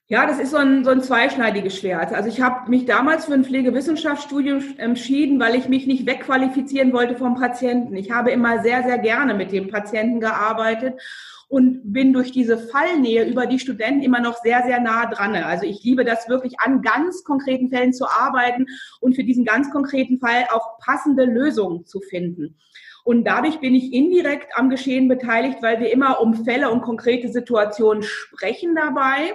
[0.07, 2.13] Ja, das ist so ein, so ein zweischneidiges Schwert.
[2.13, 7.15] Also ich habe mich damals für ein Pflegewissenschaftsstudium entschieden, weil ich mich nicht wegqualifizieren wollte
[7.15, 7.95] vom Patienten.
[7.95, 11.01] Ich habe immer sehr, sehr gerne mit dem Patienten gearbeitet
[11.47, 15.35] und bin durch diese Fallnähe über die Studenten immer noch sehr, sehr nah dran.
[15.35, 18.67] Also ich liebe das wirklich an ganz konkreten Fällen zu arbeiten
[18.99, 22.59] und für diesen ganz konkreten Fall auch passende Lösungen zu finden.
[23.05, 27.27] Und dadurch bin ich indirekt am Geschehen beteiligt, weil wir immer um Fälle und konkrete
[27.29, 29.33] Situationen sprechen dabei.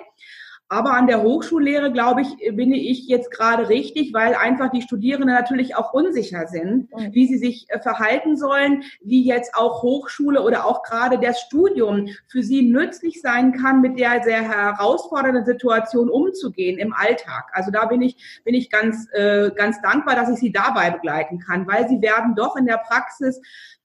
[0.72, 5.28] Aber an der Hochschullehre, glaube ich, bin ich jetzt gerade richtig, weil einfach die Studierenden
[5.28, 7.12] natürlich auch unsicher sind, mhm.
[7.12, 12.06] wie sie sich äh, verhalten sollen, wie jetzt auch Hochschule oder auch gerade das Studium
[12.28, 17.50] für sie nützlich sein kann, mit der sehr herausfordernden Situation umzugehen im Alltag.
[17.52, 21.40] Also da bin ich, bin ich ganz, äh, ganz dankbar, dass ich sie dabei begleiten
[21.40, 23.40] kann, weil sie werden doch in der Praxis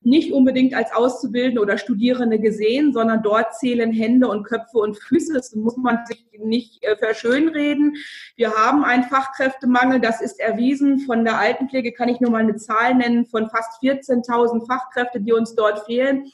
[0.05, 5.33] nicht unbedingt als Auszubildende oder Studierende gesehen, sondern dort zählen Hände und Köpfe und Füße.
[5.33, 7.95] Das muss man sich nicht äh, verschönreden.
[8.35, 10.99] Wir haben einen Fachkräftemangel, das ist erwiesen.
[10.99, 15.33] Von der Altenpflege kann ich nur mal eine Zahl nennen von fast 14.000 Fachkräfte, die
[15.33, 16.31] uns dort fehlen.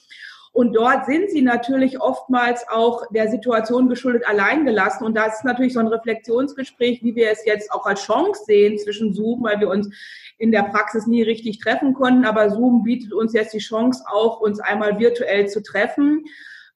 [0.53, 5.05] Und dort sind sie natürlich oftmals auch der Situation geschuldet alleingelassen.
[5.05, 8.77] Und das ist natürlich so ein Reflexionsgespräch, wie wir es jetzt auch als Chance sehen
[8.77, 9.89] zwischen Zoom, weil wir uns
[10.37, 12.25] in der Praxis nie richtig treffen konnten.
[12.25, 16.25] Aber Zoom bietet uns jetzt die Chance auch, uns einmal virtuell zu treffen,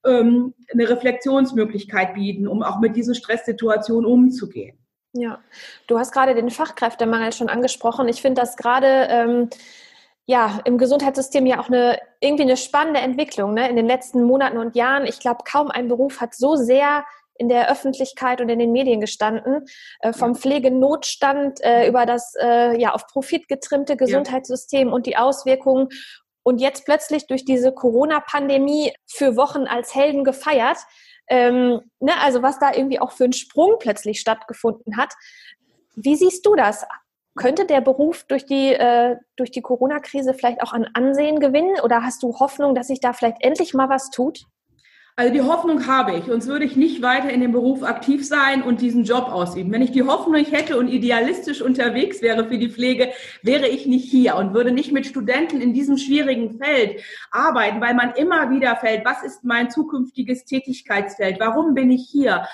[0.06, 4.78] ähm, eine Reflexionsmöglichkeit bieten, um auch mit diesen Stresssituationen umzugehen.
[5.12, 5.40] Ja,
[5.88, 8.08] du hast gerade den Fachkräftemangel schon angesprochen.
[8.08, 9.50] Ich finde das gerade ähm,
[10.26, 13.70] ja im Gesundheitssystem ja auch eine irgendwie eine spannende Entwicklung ne?
[13.70, 15.06] in den letzten Monaten und Jahren.
[15.06, 17.06] Ich glaube, kaum ein Beruf hat so sehr
[17.38, 19.66] in der Öffentlichkeit und in den Medien gestanden,
[20.00, 24.94] äh, vom Pflegenotstand äh, über das äh, ja auf Profit getrimmte Gesundheitssystem ja.
[24.94, 25.90] und die Auswirkungen
[26.44, 30.78] und jetzt plötzlich durch diese Corona-Pandemie für Wochen als Helden gefeiert.
[31.28, 35.12] Ähm, ne, also was da irgendwie auch für ein Sprung plötzlich stattgefunden hat.
[35.96, 36.86] Wie siehst du das?
[37.36, 42.04] Könnte der Beruf durch die, äh, durch die Corona-Krise vielleicht auch an Ansehen gewinnen oder
[42.04, 44.46] hast du Hoffnung, dass sich da vielleicht endlich mal was tut?
[45.18, 48.62] Also die Hoffnung habe ich, sonst würde ich nicht weiter in dem Beruf aktiv sein
[48.62, 49.72] und diesen Job ausüben.
[49.72, 54.10] Wenn ich die Hoffnung hätte und idealistisch unterwegs wäre für die Pflege, wäre ich nicht
[54.10, 58.76] hier und würde nicht mit Studenten in diesem schwierigen Feld arbeiten, weil man immer wieder
[58.76, 61.40] fällt, was ist mein zukünftiges Tätigkeitsfeld?
[61.40, 62.46] Warum bin ich hier?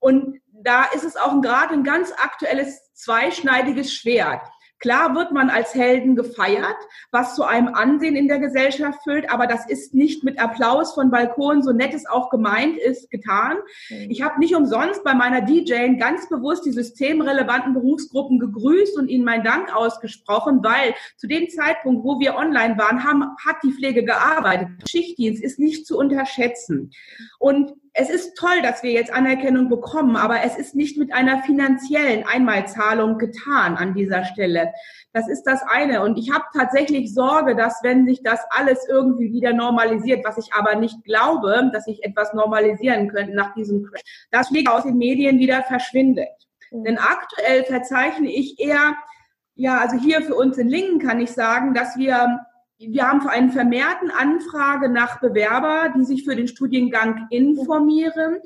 [0.00, 4.42] Und da ist es auch gerade ein ganz aktuelles zweischneidiges Schwert.
[4.78, 6.76] Klar wird man als Helden gefeiert,
[7.10, 11.10] was zu einem Ansehen in der Gesellschaft füllt, aber das ist nicht mit Applaus von
[11.10, 13.56] Balkonen, so nett es auch gemeint ist, getan.
[13.88, 14.10] Mhm.
[14.10, 19.24] Ich habe nicht umsonst bei meiner DJ ganz bewusst die systemrelevanten Berufsgruppen gegrüßt und ihnen
[19.24, 24.04] meinen Dank ausgesprochen, weil zu dem Zeitpunkt, wo wir online waren, haben, hat die Pflege
[24.04, 24.68] gearbeitet.
[24.86, 26.90] Schichtdienst ist nicht zu unterschätzen.
[27.38, 31.42] Und es ist toll, dass wir jetzt Anerkennung bekommen, aber es ist nicht mit einer
[31.44, 34.74] finanziellen Einmalzahlung getan an dieser Stelle.
[35.14, 36.02] Das ist das eine.
[36.02, 40.52] Und ich habe tatsächlich Sorge, dass wenn sich das alles irgendwie wieder normalisiert, was ich
[40.52, 44.98] aber nicht glaube, dass sich etwas normalisieren könnte nach diesem Crash, das Pflege aus den
[44.98, 46.28] Medien wieder verschwindet.
[46.70, 46.84] Mhm.
[46.84, 48.94] Denn aktuell verzeichne ich eher,
[49.54, 52.40] ja, also hier für uns in Lingen kann ich sagen, dass wir
[52.78, 58.38] wir haben einen vermehrten Anfrage nach Bewerber, die sich für den Studiengang informieren.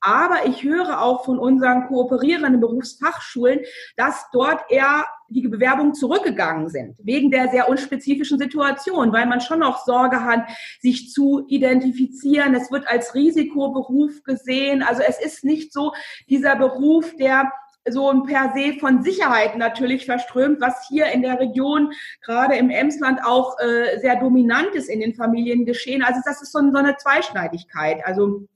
[0.00, 3.60] Aber ich höre auch von unseren kooperierenden Berufsfachschulen,
[3.96, 9.58] dass dort eher die Bewerbungen zurückgegangen sind, wegen der sehr unspezifischen Situation, weil man schon
[9.58, 10.48] noch Sorge hat,
[10.80, 12.54] sich zu identifizieren.
[12.54, 14.82] Es wird als Risikoberuf gesehen.
[14.82, 15.92] Also es ist nicht so
[16.28, 17.50] dieser Beruf, der
[17.90, 22.70] so ein per se von Sicherheit natürlich verströmt, was hier in der Region, gerade im
[22.70, 26.02] Emsland, auch äh, sehr dominant ist in den Familien geschehen.
[26.02, 28.04] Also das ist so, so eine Zweischneidigkeit.
[28.04, 28.46] Also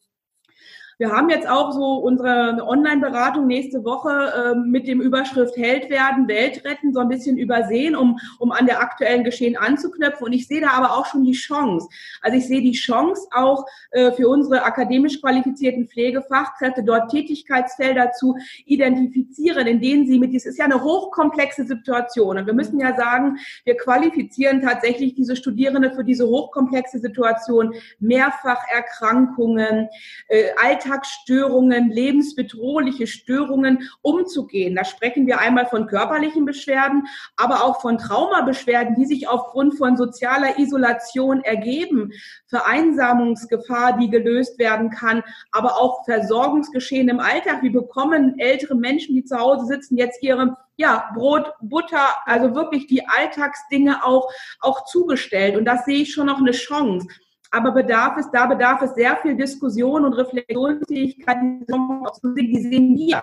[1.03, 6.29] wir haben jetzt auch so unsere Online-Beratung nächste Woche äh, mit dem Überschrift Held werden,
[6.29, 10.27] Welt retten so ein bisschen übersehen, um, um an der aktuellen Geschehen anzuknöpfen.
[10.27, 11.89] Und ich sehe da aber auch schon die Chance.
[12.21, 18.37] Also ich sehe die Chance auch äh, für unsere akademisch qualifizierten Pflegefachkräfte, dort Tätigkeitsfelder zu
[18.65, 22.39] identifizieren, in denen sie mit, dies ist ja eine hochkomplexe Situation.
[22.39, 29.89] Und wir müssen ja sagen, wir qualifizieren tatsächlich diese Studierende für diese hochkomplexe Situation, Mehrfacherkrankungen,
[30.29, 34.75] äh, Alltag Alltagsstörungen, lebensbedrohliche Störungen umzugehen.
[34.77, 39.97] Da sprechen wir einmal von körperlichen Beschwerden, aber auch von Traumabeschwerden, die sich aufgrund von
[39.97, 42.13] sozialer Isolation ergeben,
[42.47, 47.63] Vereinsamungsgefahr, die gelöst werden kann, aber auch Versorgungsgeschehen im Alltag.
[47.63, 52.87] Wie bekommen ältere Menschen, die zu Hause sitzen, jetzt ihre ja, Brot, Butter, also wirklich
[52.87, 55.57] die Alltagsdinge auch, auch zugestellt.
[55.57, 57.07] Und das sehe ich schon noch eine Chance
[57.53, 63.23] aber bedarf es, da bedarf es sehr viel Diskussion und Reflexionsfähigkeit, die sehen wir.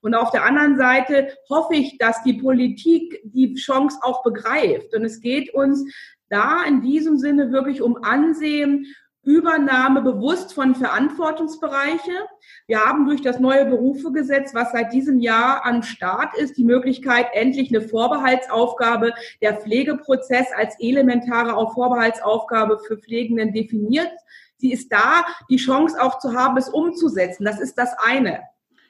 [0.00, 4.94] Und auf der anderen Seite hoffe ich, dass die Politik die Chance auch begreift.
[4.94, 5.84] Und es geht uns
[6.30, 8.86] da in diesem Sinne wirklich um Ansehen,
[9.28, 12.26] Übernahme bewusst von Verantwortungsbereiche.
[12.66, 17.26] Wir haben durch das neue Berufegesetz, was seit diesem Jahr am Start ist, die Möglichkeit,
[17.34, 19.12] endlich eine Vorbehaltsaufgabe
[19.42, 24.10] der Pflegeprozess als elementare Vorbehaltsaufgabe für Pflegenden definiert.
[24.56, 27.44] Sie ist da, die Chance auch zu haben, es umzusetzen.
[27.44, 28.40] Das ist das eine.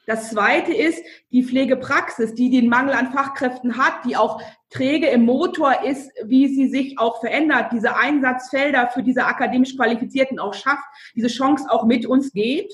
[0.09, 4.41] Das zweite ist die Pflegepraxis, die den Mangel an Fachkräften hat, die auch
[4.71, 10.39] träge im Motor ist, wie sie sich auch verändert, diese Einsatzfelder für diese akademisch Qualifizierten
[10.39, 10.83] auch schafft,
[11.15, 12.73] diese Chance auch mit uns geht.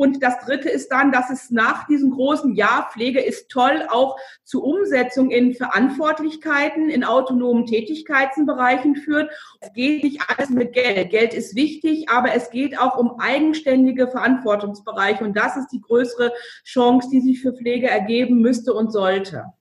[0.00, 4.16] Und das Dritte ist dann, dass es nach diesem großen Jahr Pflege ist toll auch
[4.44, 9.30] zur Umsetzung in Verantwortlichkeiten, in autonomen Tätigkeitsbereichen führt.
[9.60, 11.10] Es geht nicht alles mit Geld.
[11.10, 15.22] Geld ist wichtig, aber es geht auch um eigenständige Verantwortungsbereiche.
[15.22, 16.32] Und das ist die größere
[16.64, 19.52] Chance, die sich für Pflege ergeben müsste und sollte.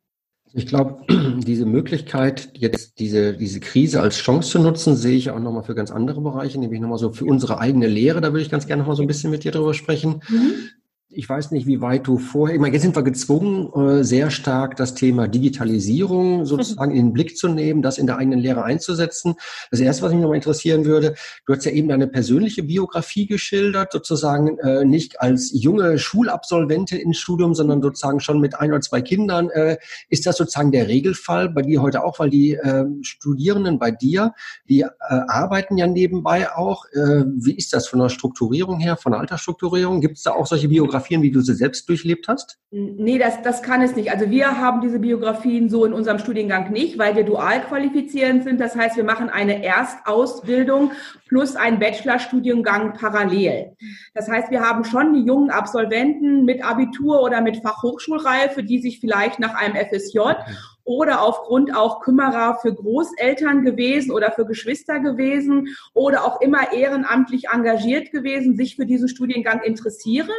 [0.53, 1.03] Ich glaube,
[1.45, 5.75] diese Möglichkeit, jetzt diese, diese Krise als Chance zu nutzen, sehe ich auch nochmal für
[5.75, 8.21] ganz andere Bereiche, nämlich nochmal so für unsere eigene Lehre.
[8.21, 10.21] Da würde ich ganz gerne nochmal so ein bisschen mit dir drüber sprechen.
[10.29, 10.69] Mhm
[11.11, 14.29] ich weiß nicht, wie weit du vorher, ich meine, jetzt sind wir gezwungen, äh, sehr
[14.29, 18.63] stark das Thema Digitalisierung sozusagen in den Blick zu nehmen, das in der eigenen Lehre
[18.63, 19.35] einzusetzen.
[19.71, 21.15] Das erste, was mich nochmal interessieren würde,
[21.47, 27.17] du hast ja eben deine persönliche Biografie geschildert, sozusagen äh, nicht als junge Schulabsolventin ins
[27.17, 29.49] Studium, sondern sozusagen schon mit ein oder zwei Kindern.
[29.49, 29.77] Äh,
[30.09, 32.57] ist das sozusagen der Regelfall bei dir heute auch, weil die
[33.01, 34.33] Studierenden bei dir,
[34.67, 36.85] die arbeiten ja nebenbei auch.
[36.93, 40.01] Wie ist das von der Strukturierung her, von der Altersstrukturierung?
[40.01, 40.98] Gibt es da auch solche Biografien?
[40.99, 42.57] Biografien, wie du sie selbst durchlebt hast?
[42.71, 44.11] Nee, das, das kann es nicht.
[44.11, 48.59] Also wir haben diese Biografien so in unserem Studiengang nicht, weil wir dual qualifizierend sind.
[48.59, 50.91] Das heißt, wir machen eine Erstausbildung
[51.27, 53.75] plus einen Bachelorstudiengang parallel.
[54.13, 58.99] Das heißt, wir haben schon die jungen Absolventen mit Abitur oder mit Fachhochschulreife, die sich
[58.99, 60.19] vielleicht nach einem FSJ
[60.89, 67.49] oder aufgrund auch Kümmerer für Großeltern gewesen oder für Geschwister gewesen oder auch immer ehrenamtlich
[67.49, 70.31] engagiert gewesen, sich für diesen Studiengang interessieren.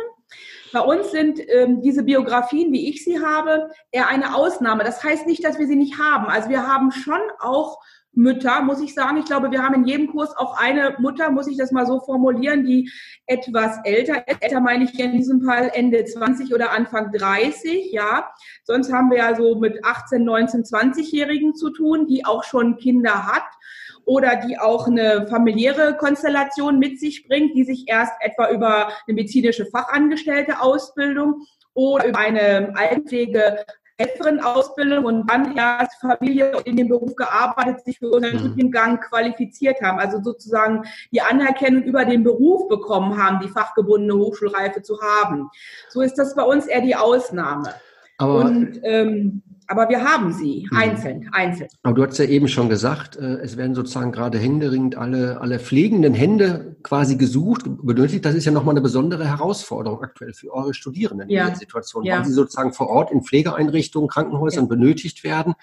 [0.72, 4.82] Bei uns sind ähm, diese Biografien, wie ich sie habe, eher eine Ausnahme.
[4.82, 6.26] Das heißt nicht, dass wir sie nicht haben.
[6.26, 7.78] Also wir haben schon auch
[8.12, 9.18] Mütter, muss ich sagen.
[9.18, 12.00] Ich glaube, wir haben in jedem Kurs auch eine Mutter, muss ich das mal so
[12.00, 12.90] formulieren, die
[13.26, 14.24] etwas älter.
[14.26, 18.30] Älter meine ich in diesem Fall Ende 20 oder Anfang 30, ja.
[18.64, 23.26] Sonst haben wir ja so mit 18, 19, 20-Jährigen zu tun, die auch schon Kinder
[23.26, 23.44] hat
[24.04, 29.14] oder die auch eine familiäre Konstellation mit sich bringt, die sich erst etwa über eine
[29.14, 33.64] medizinische Fachangestellte Ausbildung oder über eine Altenpflege
[34.00, 38.38] Helferin-Ausbildung und dann erst Familie in dem Beruf gearbeitet, sich für unseren mhm.
[38.38, 39.98] Studiengang qualifiziert haben.
[39.98, 45.50] Also sozusagen die Anerkennung über den Beruf bekommen haben, die fachgebundene Hochschulreife zu haben.
[45.88, 47.74] So ist das bei uns eher die Ausnahme.
[48.18, 50.76] Aber und ähm, aber wir haben sie mhm.
[50.76, 51.68] einzeln, einzeln.
[51.84, 55.60] Aber du hast ja eben schon gesagt, äh, es werden sozusagen gerade händeringend alle, alle
[55.60, 58.24] pflegenden Hände quasi gesucht, benötigt.
[58.24, 62.18] Das ist ja nochmal eine besondere Herausforderung aktuell für eure Studierenden in der Situation, ja.
[62.18, 64.68] weil sie sozusagen vor Ort in Pflegeeinrichtungen, Krankenhäusern ja.
[64.68, 65.54] benötigt werden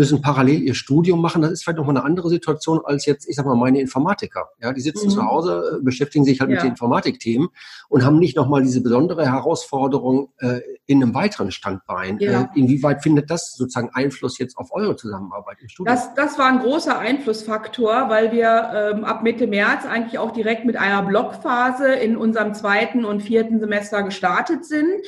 [0.00, 1.42] müssen parallel ihr Studium machen.
[1.42, 4.48] Das ist vielleicht nochmal eine andere Situation als jetzt, ich sag mal, meine Informatiker.
[4.62, 5.10] Ja, die sitzen mhm.
[5.10, 6.54] zu Hause, äh, beschäftigen sich halt ja.
[6.54, 7.48] mit den Informatikthemen
[7.90, 12.18] und haben nicht nochmal diese besondere Herausforderung äh, in einem weiteren Standbein.
[12.18, 12.44] Ja.
[12.44, 15.94] Äh, inwieweit findet das sozusagen Einfluss jetzt auf eure Zusammenarbeit im Studium?
[15.94, 20.64] Das, das war ein großer Einflussfaktor, weil wir ähm, ab Mitte März eigentlich auch direkt
[20.64, 25.04] mit einer Blockphase in unserem zweiten und vierten Semester gestartet sind.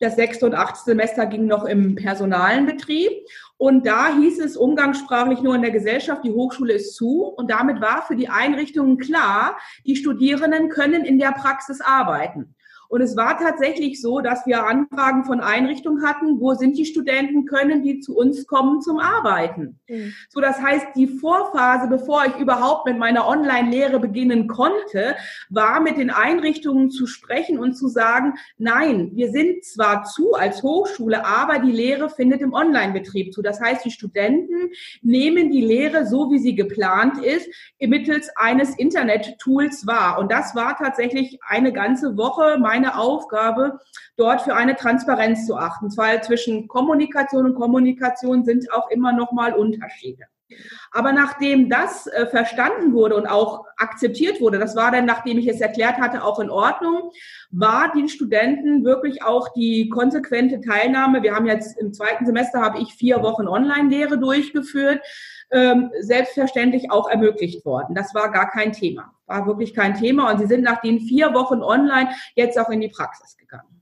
[0.00, 3.10] Das sechste und achte Semester ging noch im personalen Betrieb.
[3.56, 7.22] Und da hieß es umgangssprachlich nur in der Gesellschaft, die Hochschule ist zu.
[7.22, 12.54] Und damit war für die Einrichtungen klar, die Studierenden können in der Praxis arbeiten.
[12.88, 17.46] Und es war tatsächlich so, dass wir Anfragen von Einrichtungen hatten, wo sind die Studenten,
[17.46, 19.80] können die zu uns kommen zum Arbeiten.
[19.88, 20.14] Mhm.
[20.28, 25.16] So, das heißt, die Vorphase, bevor ich überhaupt mit meiner Online-Lehre beginnen konnte,
[25.48, 30.62] war mit den Einrichtungen zu sprechen und zu sagen, nein, wir sind zwar zu als
[30.62, 33.42] Hochschule, aber die Lehre findet im Online-Betrieb zu.
[33.42, 34.70] Das heißt, die Studenten
[35.02, 37.48] nehmen die Lehre so, wie sie geplant ist,
[37.80, 40.18] mittels eines Internet-Tools wahr.
[40.18, 43.78] Und das war tatsächlich eine ganze Woche meine meine Aufgabe,
[44.16, 45.96] dort für eine Transparenz zu achten.
[45.96, 50.24] Weil zwischen Kommunikation und Kommunikation sind auch immer noch mal Unterschiede.
[50.92, 55.48] Aber nachdem das äh, verstanden wurde und auch akzeptiert wurde, das war dann, nachdem ich
[55.48, 57.10] es erklärt hatte, auch in Ordnung,
[57.50, 61.22] war den Studenten wirklich auch die konsequente Teilnahme.
[61.22, 65.00] Wir haben jetzt im zweiten Semester habe ich vier Wochen Online-Lehre durchgeführt,
[65.50, 67.94] ähm, selbstverständlich auch ermöglicht worden.
[67.94, 70.30] Das war gar kein Thema, war wirklich kein Thema.
[70.30, 73.74] Und sie sind nach den vier Wochen Online jetzt auch in die Praxis gegangen.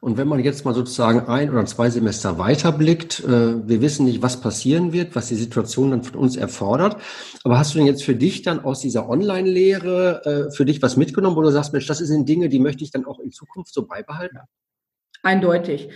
[0.00, 4.22] Und wenn man jetzt mal sozusagen ein oder zwei Semester weiterblickt, äh, wir wissen nicht,
[4.22, 6.96] was passieren wird, was die Situation dann von uns erfordert.
[7.44, 10.96] Aber hast du denn jetzt für dich dann aus dieser Online-Lehre äh, für dich was
[10.96, 13.74] mitgenommen, wo du sagst, Mensch, das sind Dinge, die möchte ich dann auch in Zukunft
[13.74, 14.38] so beibehalten?
[15.22, 15.90] Eindeutig.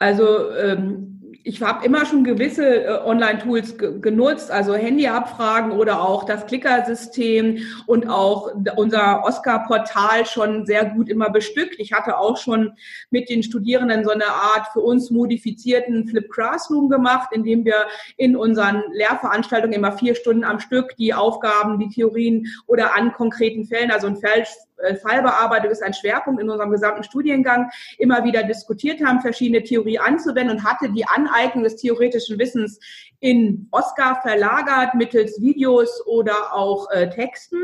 [0.00, 6.46] Also ähm, ich habe immer schon gewisse äh, Online-Tools genutzt, also Handyabfragen oder auch das
[6.46, 11.76] Clicker-System und auch unser Oscar-Portal schon sehr gut immer bestückt.
[11.78, 12.72] Ich hatte auch schon
[13.10, 17.86] mit den Studierenden so eine Art für uns modifizierten Flip Classroom gemacht, in dem wir
[18.16, 23.64] in unseren Lehrveranstaltungen immer vier Stunden am Stück die Aufgaben, die Theorien oder an konkreten
[23.64, 24.44] Fällen, also ein Fall
[24.78, 29.98] äh, Fallbearbeitung ist ein Schwerpunkt in unserem gesamten Studiengang, immer wieder diskutiert haben, verschiedene Theorie
[29.98, 32.78] anzuwenden und hatte die Aneignung des theoretischen Wissens
[33.20, 37.58] in Oscar verlagert mittels Videos oder auch äh, Texten.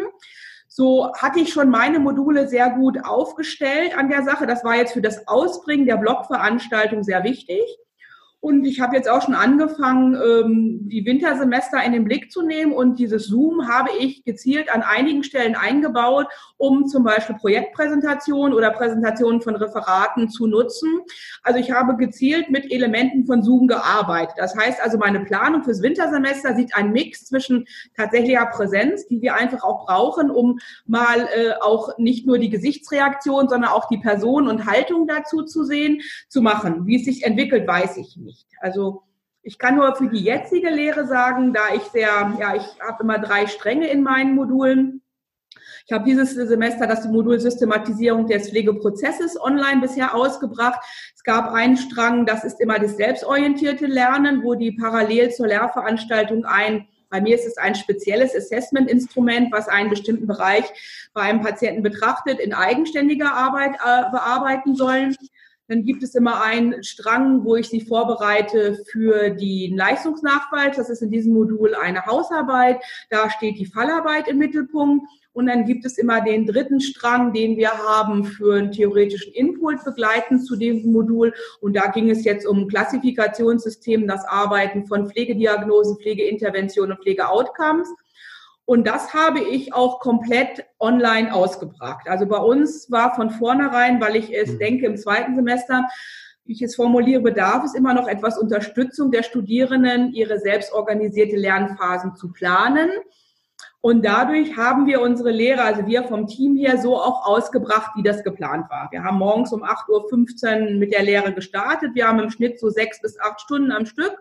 [0.69, 4.47] So hatte ich schon meine Module sehr gut aufgestellt an der Sache.
[4.47, 7.61] Das war jetzt für das Ausbringen der Blogveranstaltung sehr wichtig.
[8.41, 12.73] Und ich habe jetzt auch schon angefangen, ähm, die Wintersemester in den Blick zu nehmen.
[12.73, 16.27] Und dieses Zoom habe ich gezielt an einigen Stellen eingebaut,
[16.63, 21.01] um zum Beispiel Projektpräsentationen oder Präsentationen von Referaten zu nutzen.
[21.43, 24.37] Also ich habe gezielt mit Elementen von Zoom gearbeitet.
[24.37, 29.35] Das heißt also, meine Planung fürs Wintersemester sieht einen Mix zwischen tatsächlicher Präsenz, die wir
[29.35, 34.47] einfach auch brauchen, um mal äh, auch nicht nur die Gesichtsreaktion, sondern auch die Person
[34.47, 36.87] und Haltung dazu zu sehen, zu machen.
[36.87, 38.47] Wie es sich entwickelt, weiß ich nicht.
[38.61, 39.03] Also
[39.43, 43.19] ich kann nur für die jetzige Lehre sagen, da ich sehr, ja, ich habe immer
[43.19, 45.02] drei Stränge in meinen Modulen.
[45.93, 50.81] Ich habe dieses Semester das Modul Systematisierung des Pflegeprozesses online bisher ausgebracht.
[51.15, 56.47] Es gab einen Strang, das ist immer das selbstorientierte Lernen, wo die parallel zur Lehrveranstaltung
[56.47, 60.65] ein bei mir ist es ein spezielles Assessment-Instrument, was einen bestimmten Bereich
[61.13, 65.15] bei einem Patienten betrachtet, in eigenständiger Arbeit äh, bearbeiten sollen.
[65.69, 70.77] Dann gibt es immer einen Strang, wo ich sie vorbereite für den Leistungsnachweis.
[70.77, 72.83] Das ist in diesem Modul eine Hausarbeit.
[73.11, 75.07] Da steht die Fallarbeit im Mittelpunkt.
[75.33, 79.83] Und dann gibt es immer den dritten Strang, den wir haben für einen theoretischen Input
[79.85, 81.33] begleitend zu diesem Modul.
[81.61, 87.89] Und da ging es jetzt um Klassifikationssystem, das Arbeiten von Pflegediagnosen, Pflegeinterventionen und Pflegeoutcomes.
[88.65, 92.07] Und das habe ich auch komplett online ausgebracht.
[92.09, 94.59] Also bei uns war von vornherein, weil ich es mhm.
[94.59, 95.89] denke, im zweiten Semester,
[96.45, 102.15] wie ich es formuliere, bedarf es immer noch etwas Unterstützung der Studierenden, ihre selbstorganisierte Lernphasen
[102.17, 102.91] zu planen.
[103.83, 108.05] Und dadurch haben wir unsere Lehre, also wir vom Team hier, so auch ausgebracht, wie
[108.05, 108.87] das geplant war.
[108.93, 111.91] Wir haben morgens um 8.15 Uhr mit der Lehre gestartet.
[111.95, 114.17] Wir haben im Schnitt so sechs bis acht Stunden am Stück,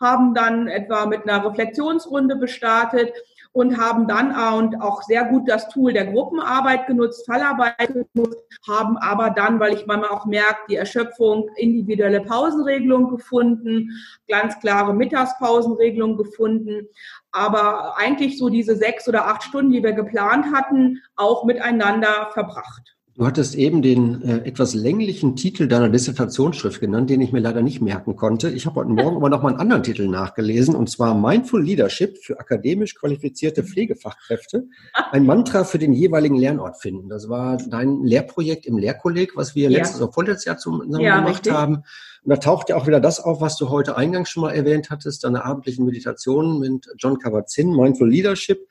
[0.00, 3.12] haben dann etwa mit einer Reflexionsrunde gestartet,
[3.52, 9.30] und haben dann auch sehr gut das Tool der Gruppenarbeit genutzt, Fallarbeit genutzt, haben aber
[9.30, 13.90] dann, weil ich manchmal auch merke, die Erschöpfung, individuelle Pausenregelung gefunden,
[14.28, 16.86] ganz klare Mittagspausenregelung gefunden,
[17.32, 22.97] aber eigentlich so diese sechs oder acht Stunden, die wir geplant hatten, auch miteinander verbracht.
[23.18, 27.62] Du hattest eben den äh, etwas länglichen Titel deiner Dissertationsschrift genannt, den ich mir leider
[27.62, 28.48] nicht merken konnte.
[28.48, 32.18] Ich habe heute Morgen aber noch mal einen anderen Titel nachgelesen, und zwar Mindful Leadership
[32.22, 34.68] für akademisch qualifizierte Pflegefachkräfte.
[35.10, 37.08] Ein Mantra für den jeweiligen Lernort finden.
[37.08, 39.78] Das war dein Lehrprojekt im Lehrkolleg, was wir ja.
[39.78, 41.52] letztes oder vorletztes Jahr zusammen ja, gemacht richtig.
[41.52, 41.74] haben.
[42.22, 44.90] Und da taucht ja auch wieder das auf, was du heute eingangs schon mal erwähnt
[44.90, 48.68] hattest, deine abendlichen Meditationen mit John Kabat-Zinn, Mindful Leadership.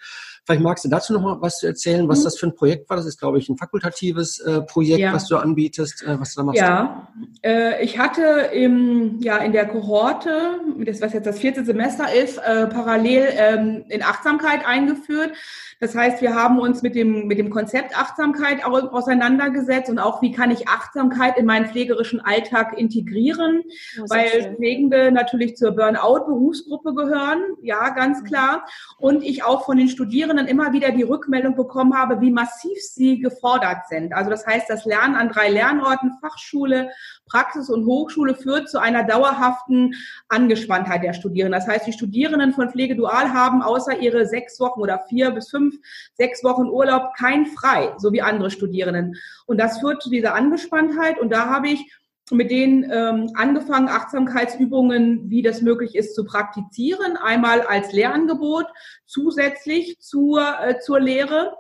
[0.48, 2.24] Vielleicht magst du dazu noch mal was erzählen, was mhm.
[2.24, 2.96] das für ein Projekt war.
[2.96, 5.12] Das ist, glaube ich, ein fakultatives äh, Projekt, ja.
[5.12, 6.62] was du anbietest, äh, was du da machst.
[6.62, 7.10] Ja,
[7.44, 8.22] äh, ich hatte
[8.54, 13.86] im, ja, in der Kohorte, das was jetzt das vierte Semester ist, äh, parallel ähm,
[13.90, 15.34] in Achtsamkeit eingeführt.
[15.80, 20.32] Das heißt, wir haben uns mit dem, mit dem Konzept Achtsamkeit auseinandergesetzt und auch, wie
[20.32, 23.62] kann ich Achtsamkeit in meinen pflegerischen Alltag integrieren,
[24.00, 24.56] oh, weil schön.
[24.56, 28.26] Pflegende natürlich zur Burnout-Berufsgruppe gehören, ja, ganz mhm.
[28.26, 28.66] klar.
[28.98, 33.20] Und ich auch von den Studierenden immer wieder die Rückmeldung bekommen habe, wie massiv sie
[33.20, 34.14] gefordert sind.
[34.14, 36.90] Also das heißt, das Lernen an drei Lernorten, Fachschule,
[37.28, 39.94] Praxis und Hochschule führt zu einer dauerhaften
[40.30, 41.60] Angespanntheit der Studierenden.
[41.60, 45.50] Das heißt, die Studierenden von Pflege Dual haben außer ihre sechs Wochen oder vier bis
[45.50, 45.67] fünf,
[46.14, 49.16] sechs Wochen Urlaub kein frei, so wie andere Studierenden.
[49.46, 51.20] Und das führt zu dieser Angespanntheit.
[51.20, 51.92] Und da habe ich
[52.32, 57.16] mit denen ähm, angefangen, Achtsamkeitsübungen, wie das möglich ist, zu praktizieren.
[57.16, 58.66] Einmal als Lehrangebot
[59.06, 61.56] zusätzlich zur, äh, zur Lehre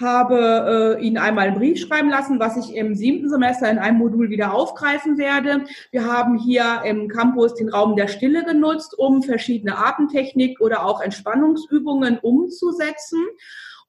[0.00, 3.98] habe äh, Ihnen einmal einen Brief schreiben lassen, was ich im siebten Semester in einem
[3.98, 5.64] Modul wieder aufgreifen werde.
[5.90, 11.00] Wir haben hier im Campus den Raum der Stille genutzt, um verschiedene Atemtechnik oder auch
[11.00, 13.18] Entspannungsübungen umzusetzen.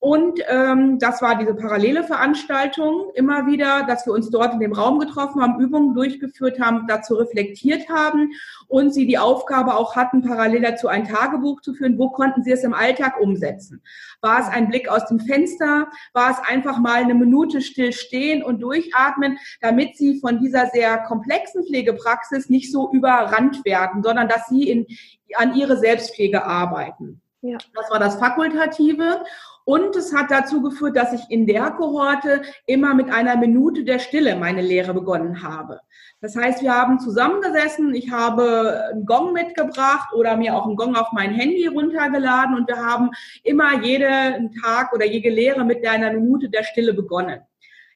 [0.02, 4.72] Und ähm, das war diese parallele Veranstaltung immer wieder, dass wir uns dort in dem
[4.72, 8.32] Raum getroffen haben, Übungen durchgeführt haben, dazu reflektiert haben
[8.70, 12.00] und sie die Aufgabe auch hatten, parallel dazu ein Tagebuch zu führen.
[12.00, 13.82] Wo konnten sie es im Alltag umsetzen?
[14.22, 15.89] War es ein Blick aus dem Fenster?
[16.14, 21.00] War es einfach mal eine Minute still stehen und durchatmen, damit sie von dieser sehr
[21.00, 24.88] komplexen Pflegepraxis nicht so überrannt werden, sondern dass sie in,
[25.36, 27.22] an ihre Selbstpflege arbeiten?
[27.41, 27.58] Ja.
[27.74, 29.24] Das war das Fakultative.
[29.70, 33.99] Und es hat dazu geführt, dass ich in der Kohorte immer mit einer Minute der
[33.99, 35.80] Stille meine Lehre begonnen habe.
[36.22, 40.95] Das heißt, wir haben zusammengesessen, ich habe einen Gong mitgebracht oder mir auch einen Gong
[40.95, 43.11] auf mein Handy runtergeladen und wir haben
[43.43, 47.39] immer jeden Tag oder jede Lehre mit einer Minute der Stille begonnen.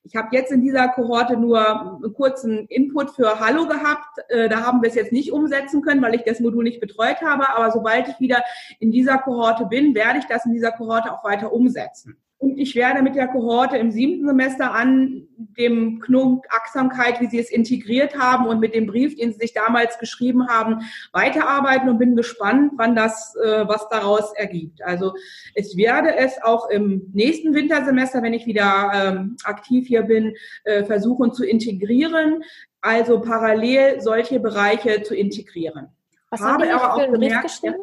[0.06, 4.20] Ich habe jetzt in dieser Kohorte nur einen kurzen Input für Hallo gehabt.
[4.28, 7.22] Äh, da haben wir es jetzt nicht umsetzen können, weil ich das Modul nicht betreut
[7.22, 7.50] habe.
[7.50, 8.44] Aber sobald ich wieder
[8.80, 12.18] in dieser Kohorte bin, werde ich das in dieser Kohorte auch weiter umsetzen.
[12.44, 17.40] Und ich werde mit der Kohorte im siebten Semester an dem Knunk Achtsamkeit, wie Sie
[17.40, 20.82] es integriert haben und mit dem Brief, den Sie sich damals geschrieben haben,
[21.14, 24.84] weiterarbeiten und bin gespannt, wann das, äh, was daraus ergibt.
[24.84, 25.14] Also
[25.56, 30.36] ich werde es auch im nächsten Wintersemester, wenn ich wieder ähm, aktiv hier bin,
[30.66, 32.44] äh, versuchen zu integrieren.
[32.82, 35.88] Also parallel solche Bereiche zu integrieren.
[36.30, 37.76] Was Habe haben die aber auch für einen Brief geschrieben?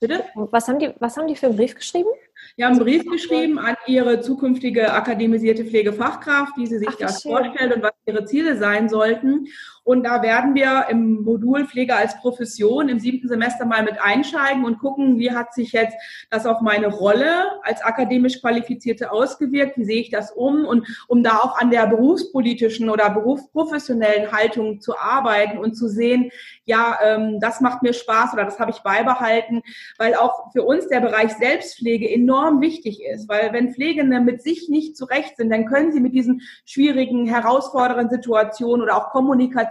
[0.00, 0.24] Bitte?
[0.34, 2.08] Was haben, die, was haben die für einen Brief geschrieben?
[2.56, 7.22] Wir haben einen Brief geschrieben an Ihre zukünftige akademisierte Pflegefachkraft, wie Sie sich Ach, das
[7.22, 9.46] vorstellt und was Ihre Ziele sein sollten.
[9.82, 14.64] Und da werden wir im Modul Pflege als Profession im siebten Semester mal mit einsteigen
[14.64, 15.96] und gucken, wie hat sich jetzt
[16.30, 20.66] das auf meine Rolle als akademisch Qualifizierte ausgewirkt, wie sehe ich das um?
[20.66, 26.30] Und um da auch an der berufspolitischen oder berufsprofessionellen Haltung zu arbeiten und zu sehen,
[26.66, 29.62] ja, ähm, das macht mir Spaß oder das habe ich beibehalten,
[29.98, 34.68] weil auch für uns der Bereich Selbstpflege enorm wichtig ist, weil wenn Pflegende mit sich
[34.68, 39.69] nicht zurecht sind, dann können sie mit diesen schwierigen, herausfordernden Situationen oder auch Kommunikation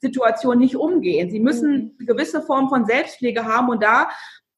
[0.00, 1.30] Situationen nicht umgehen.
[1.30, 1.90] Sie müssen mhm.
[1.98, 4.08] eine gewisse Form von Selbstpflege haben und da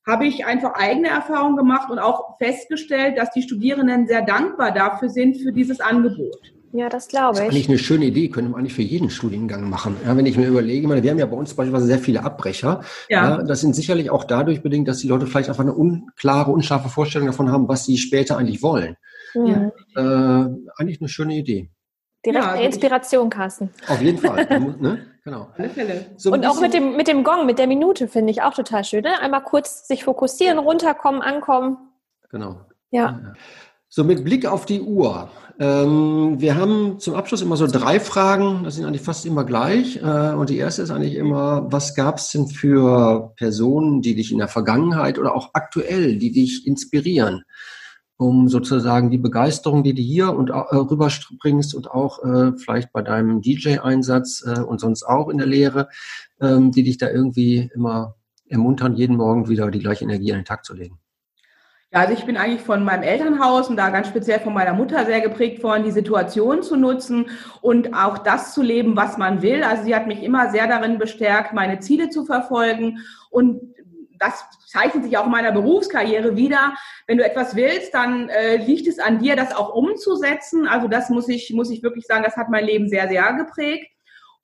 [0.07, 5.09] habe ich einfach eigene Erfahrungen gemacht und auch festgestellt, dass die Studierenden sehr dankbar dafür
[5.09, 6.53] sind für dieses Angebot.
[6.73, 7.39] Ja, das glaube ich.
[7.39, 9.97] Das ist eigentlich eine schöne Idee, könnte man eigentlich für jeden Studiengang machen.
[10.05, 12.83] Ja, wenn ich mir überlege, wir haben ja bei uns beispielsweise sehr viele Abbrecher.
[13.09, 13.39] Ja.
[13.39, 13.43] ja.
[13.43, 17.27] Das sind sicherlich auch dadurch bedingt, dass die Leute vielleicht einfach eine unklare, unscharfe Vorstellung
[17.27, 18.97] davon haben, was sie später eigentlich wollen.
[19.35, 19.73] Mhm.
[19.97, 20.01] Äh,
[20.77, 21.71] eigentlich eine schöne Idee.
[22.27, 23.71] Direkt ja, also Inspiration, Carsten.
[23.89, 24.47] Auf jeden Fall.
[24.81, 25.07] ne?
[25.27, 25.49] Genau.
[26.17, 28.85] So und auch mit dem, mit dem Gong, mit der Minute, finde ich auch total
[28.85, 29.03] schön.
[29.03, 29.21] Ne?
[29.21, 31.79] Einmal kurz sich fokussieren, runterkommen, ankommen.
[32.31, 32.61] Genau.
[32.93, 33.35] Ja.
[33.89, 35.29] So, mit Blick auf die Uhr.
[35.59, 39.97] Ähm, wir haben zum Abschluss immer so drei Fragen, das sind eigentlich fast immer gleich.
[39.97, 44.31] Äh, und die erste ist eigentlich immer, was gab es denn für Personen, die dich
[44.31, 47.43] in der Vergangenheit oder auch aktuell, die dich inspirieren?
[48.19, 53.03] Um sozusagen die Begeisterung, die du hier und äh, rüberbringst und auch äh, vielleicht bei
[53.03, 55.89] deinem DJ-Einsatz äh, und sonst auch in der Lehre,
[56.41, 58.17] ähm, die dich da irgendwie immer
[58.49, 60.99] ermuntern, jeden Morgen wieder die gleiche Energie an den Tag zu legen?
[61.93, 65.05] Ja, also ich bin eigentlich von meinem Elternhaus und da ganz speziell von meiner Mutter
[65.05, 67.27] sehr geprägt worden, die Situation zu nutzen
[67.61, 69.63] und auch das zu leben, was man will.
[69.63, 72.99] Also sie hat mich immer sehr darin bestärkt, meine Ziele zu verfolgen
[73.31, 73.76] und
[74.19, 76.75] das zeichnet sich auch in meiner Berufskarriere wieder.
[77.07, 80.67] Wenn du etwas willst, dann äh, liegt es an dir, das auch umzusetzen.
[80.67, 83.96] Also das muss ich, muss ich wirklich sagen, das hat mein Leben sehr, sehr geprägt.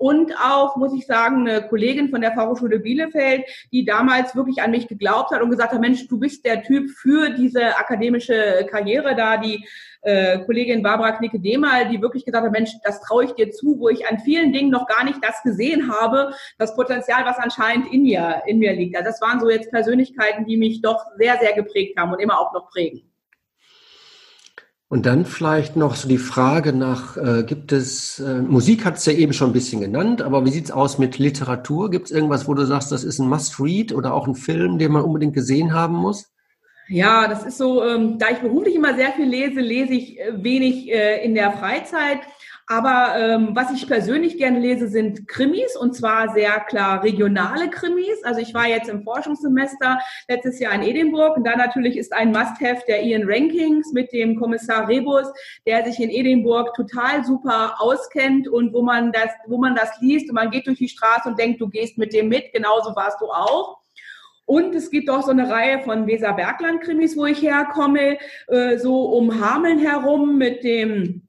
[0.02, 4.72] Und auch, muss ich sagen, eine Kollegin von der Fachhochschule Bielefeld, die damals wirklich an
[4.72, 9.14] mich geglaubt hat und gesagt hat, Mensch, du bist der Typ für diese akademische Karriere
[9.14, 9.64] da, die
[10.00, 13.90] äh, Kollegin Barbara Knicke-Demal, die wirklich gesagt hat, Mensch, das traue ich dir zu, wo
[13.90, 18.02] ich an vielen Dingen noch gar nicht das gesehen habe, das Potenzial, was anscheinend in
[18.02, 18.96] mir, in mir liegt.
[18.96, 22.40] Also das waren so jetzt Persönlichkeiten, die mich doch sehr, sehr geprägt haben und immer
[22.40, 23.11] auch noch prägen.
[24.92, 29.06] Und dann vielleicht noch so die Frage nach, äh, gibt es, äh, Musik hat es
[29.06, 31.90] ja eben schon ein bisschen genannt, aber wie sieht's aus mit Literatur?
[31.90, 34.92] Gibt es irgendwas, wo du sagst, das ist ein Must-Read oder auch ein Film, den
[34.92, 36.30] man unbedingt gesehen haben muss?
[36.88, 40.44] Ja, das ist so, ähm, da ich beruflich immer sehr viel lese, lese ich äh,
[40.44, 42.18] wenig äh, in der Freizeit.
[42.66, 48.22] Aber ähm, was ich persönlich gerne lese, sind Krimis und zwar sehr klar regionale Krimis.
[48.22, 49.98] Also ich war jetzt im Forschungssemester
[50.28, 54.36] letztes Jahr in Edinburgh und da natürlich ist ein Must-have der Ian Rankings mit dem
[54.36, 55.26] Kommissar Rebus,
[55.66, 60.28] der sich in Edinburgh total super auskennt und wo man das, wo man das liest
[60.28, 62.52] und man geht durch die Straße und denkt, du gehst mit dem mit.
[62.52, 63.78] Genauso warst du auch.
[64.44, 69.40] Und es gibt auch so eine Reihe von Weser-Bergland-Krimis, wo ich herkomme, äh, so um
[69.40, 71.21] Hameln herum mit dem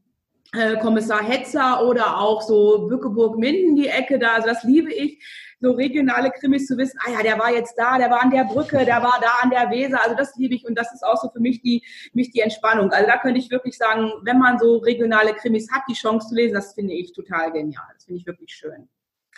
[0.54, 4.36] äh, Kommissar Hetzer oder auch so Bückeburg-Minden, die Ecke da.
[4.36, 5.24] Also das liebe ich,
[5.60, 6.99] so regionale Krimis zu wissen.
[7.06, 9.49] Ah ja, der war jetzt da, der war an der Brücke, der war da an
[9.49, 10.04] der Weser.
[10.04, 11.84] Also das liebe ich und das ist auch so für mich die,
[12.14, 12.91] mich die Entspannung.
[12.91, 16.36] Also da könnte ich wirklich sagen, wenn man so regionale Krimis hat, die Chance zu
[16.36, 17.86] lesen, das finde ich total genial.
[17.95, 18.89] Das finde ich wirklich schön.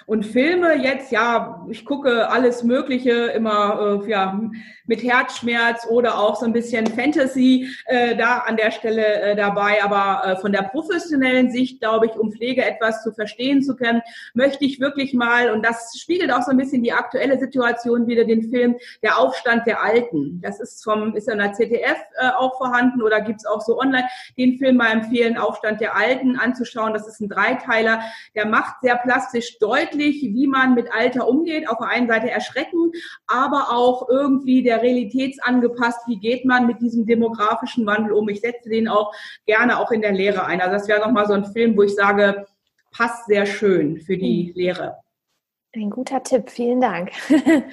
[0.05, 4.39] Und Filme jetzt, ja, ich gucke alles Mögliche, immer äh, ja,
[4.85, 9.83] mit Herzschmerz oder auch so ein bisschen Fantasy äh, da an der Stelle äh, dabei.
[9.83, 14.03] Aber äh, von der professionellen Sicht, glaube ich, um Pflege etwas zu verstehen zu können,
[14.35, 18.25] möchte ich wirklich mal, und das spiegelt auch so ein bisschen die aktuelle Situation wieder,
[18.25, 20.39] den Film Der Aufstand der Alten.
[20.41, 24.07] Das ist vom, ist in der ZDF äh, auch vorhanden oder gibt's auch so online,
[24.37, 26.93] den Film mal empfehlen, Aufstand der Alten anzuschauen.
[26.93, 28.01] Das ist ein Dreiteiler,
[28.35, 31.69] der macht sehr plastisch deutlich, wie man mit Alter umgeht.
[31.69, 32.91] Auf der einen Seite erschrecken,
[33.27, 38.29] aber auch irgendwie der realitätsangepasst, wie geht man mit diesem demografischen Wandel um.
[38.29, 39.13] Ich setze den auch
[39.45, 40.61] gerne auch in der Lehre ein.
[40.61, 42.45] Also das wäre nochmal so ein Film, wo ich sage,
[42.91, 44.55] passt sehr schön für die hm.
[44.55, 45.04] Lehre.
[45.75, 47.11] Ein guter Tipp, vielen Dank.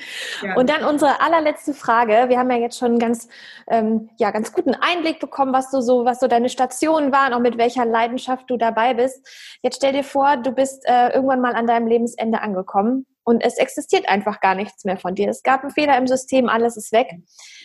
[0.43, 0.57] Ja.
[0.57, 2.29] Und dann unsere allerletzte Frage.
[2.29, 3.29] Wir haben ja jetzt schon einen ganz,
[3.69, 7.43] ähm, ja, ganz guten Einblick bekommen, was du so, was so deine Stationen waren und
[7.43, 9.25] mit welcher Leidenschaft du dabei bist.
[9.63, 13.57] Jetzt stell dir vor, du bist äh, irgendwann mal an deinem Lebensende angekommen und es
[13.57, 15.29] existiert einfach gar nichts mehr von dir.
[15.29, 17.09] Es gab einen Fehler im System, alles ist weg.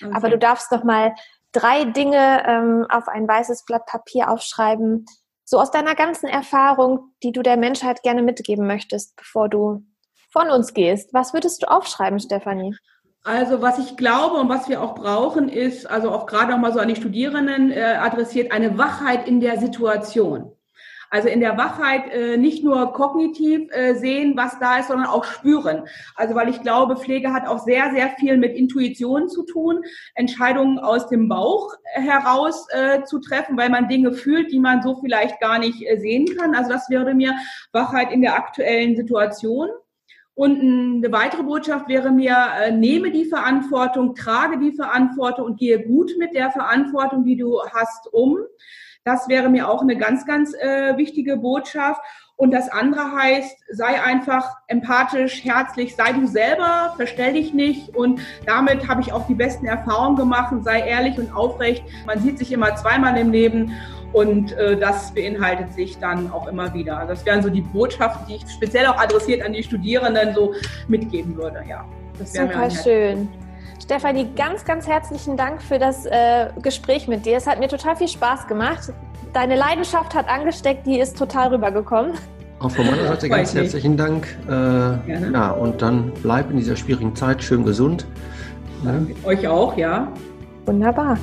[0.03, 0.11] Okay.
[0.13, 1.15] Aber du darfst doch mal
[1.51, 5.05] drei Dinge ähm, auf ein weißes Blatt Papier aufschreiben,
[5.45, 9.83] so aus deiner ganzen Erfahrung, die du der Menschheit gerne mitgeben möchtest, bevor du
[10.38, 11.13] von uns gehst.
[11.13, 12.75] Was würdest du aufschreiben, Stefanie?
[13.23, 16.79] Also was ich glaube und was wir auch brauchen, ist, also auch gerade nochmal so
[16.79, 20.51] an die Studierenden äh, adressiert, eine Wachheit in der Situation.
[21.09, 25.23] Also in der Wachheit äh, nicht nur kognitiv äh, sehen, was da ist, sondern auch
[25.23, 25.83] spüren.
[26.15, 29.81] Also weil ich glaube, Pflege hat auch sehr, sehr viel mit Intuition zu tun,
[30.15, 34.95] Entscheidungen aus dem Bauch heraus äh, zu treffen, weil man Dinge fühlt, die man so
[35.01, 36.55] vielleicht gar nicht äh, sehen kann.
[36.55, 37.33] Also das wäre mir
[37.71, 39.69] Wachheit in der aktuellen Situation.
[40.38, 45.81] Und eine weitere Botschaft wäre mir, äh, nehme die Verantwortung, trage die Verantwortung und gehe
[45.83, 48.38] gut mit der Verantwortung, die du hast, um.
[49.03, 51.99] Das wäre mir auch eine ganz, ganz äh, wichtige Botschaft.
[52.35, 57.95] Und das andere heißt, sei einfach empathisch, herzlich, sei du selber, verstell dich nicht.
[57.95, 60.53] Und damit habe ich auch die besten Erfahrungen gemacht.
[60.61, 61.83] Sei ehrlich und aufrecht.
[62.05, 63.71] Man sieht sich immer zweimal im Leben.
[64.14, 66.97] Und äh, das beinhaltet sich dann auch immer wieder.
[66.97, 70.53] Also das wären so die Botschaften, die ich speziell auch adressiert an die Studierenden so
[70.88, 71.64] mitgeben würde.
[71.68, 71.86] Ja,
[72.18, 73.28] das Super schön.
[73.82, 77.38] Stefanie, ganz, ganz herzlichen Dank für das äh, Gespräch mit dir.
[77.38, 78.91] Es hat mir total viel Spaß gemacht.
[79.34, 82.14] Deine Leidenschaft hat angesteckt, die ist total rübergekommen.
[82.60, 84.28] Auch von meiner Seite ganz herzlichen Dank.
[84.49, 88.08] Äh, ja, und dann bleib in dieser schwierigen Zeit schön gesund.
[88.84, 89.30] Ja.
[89.30, 90.12] Euch auch, ja.
[90.66, 91.18] Wunderbar.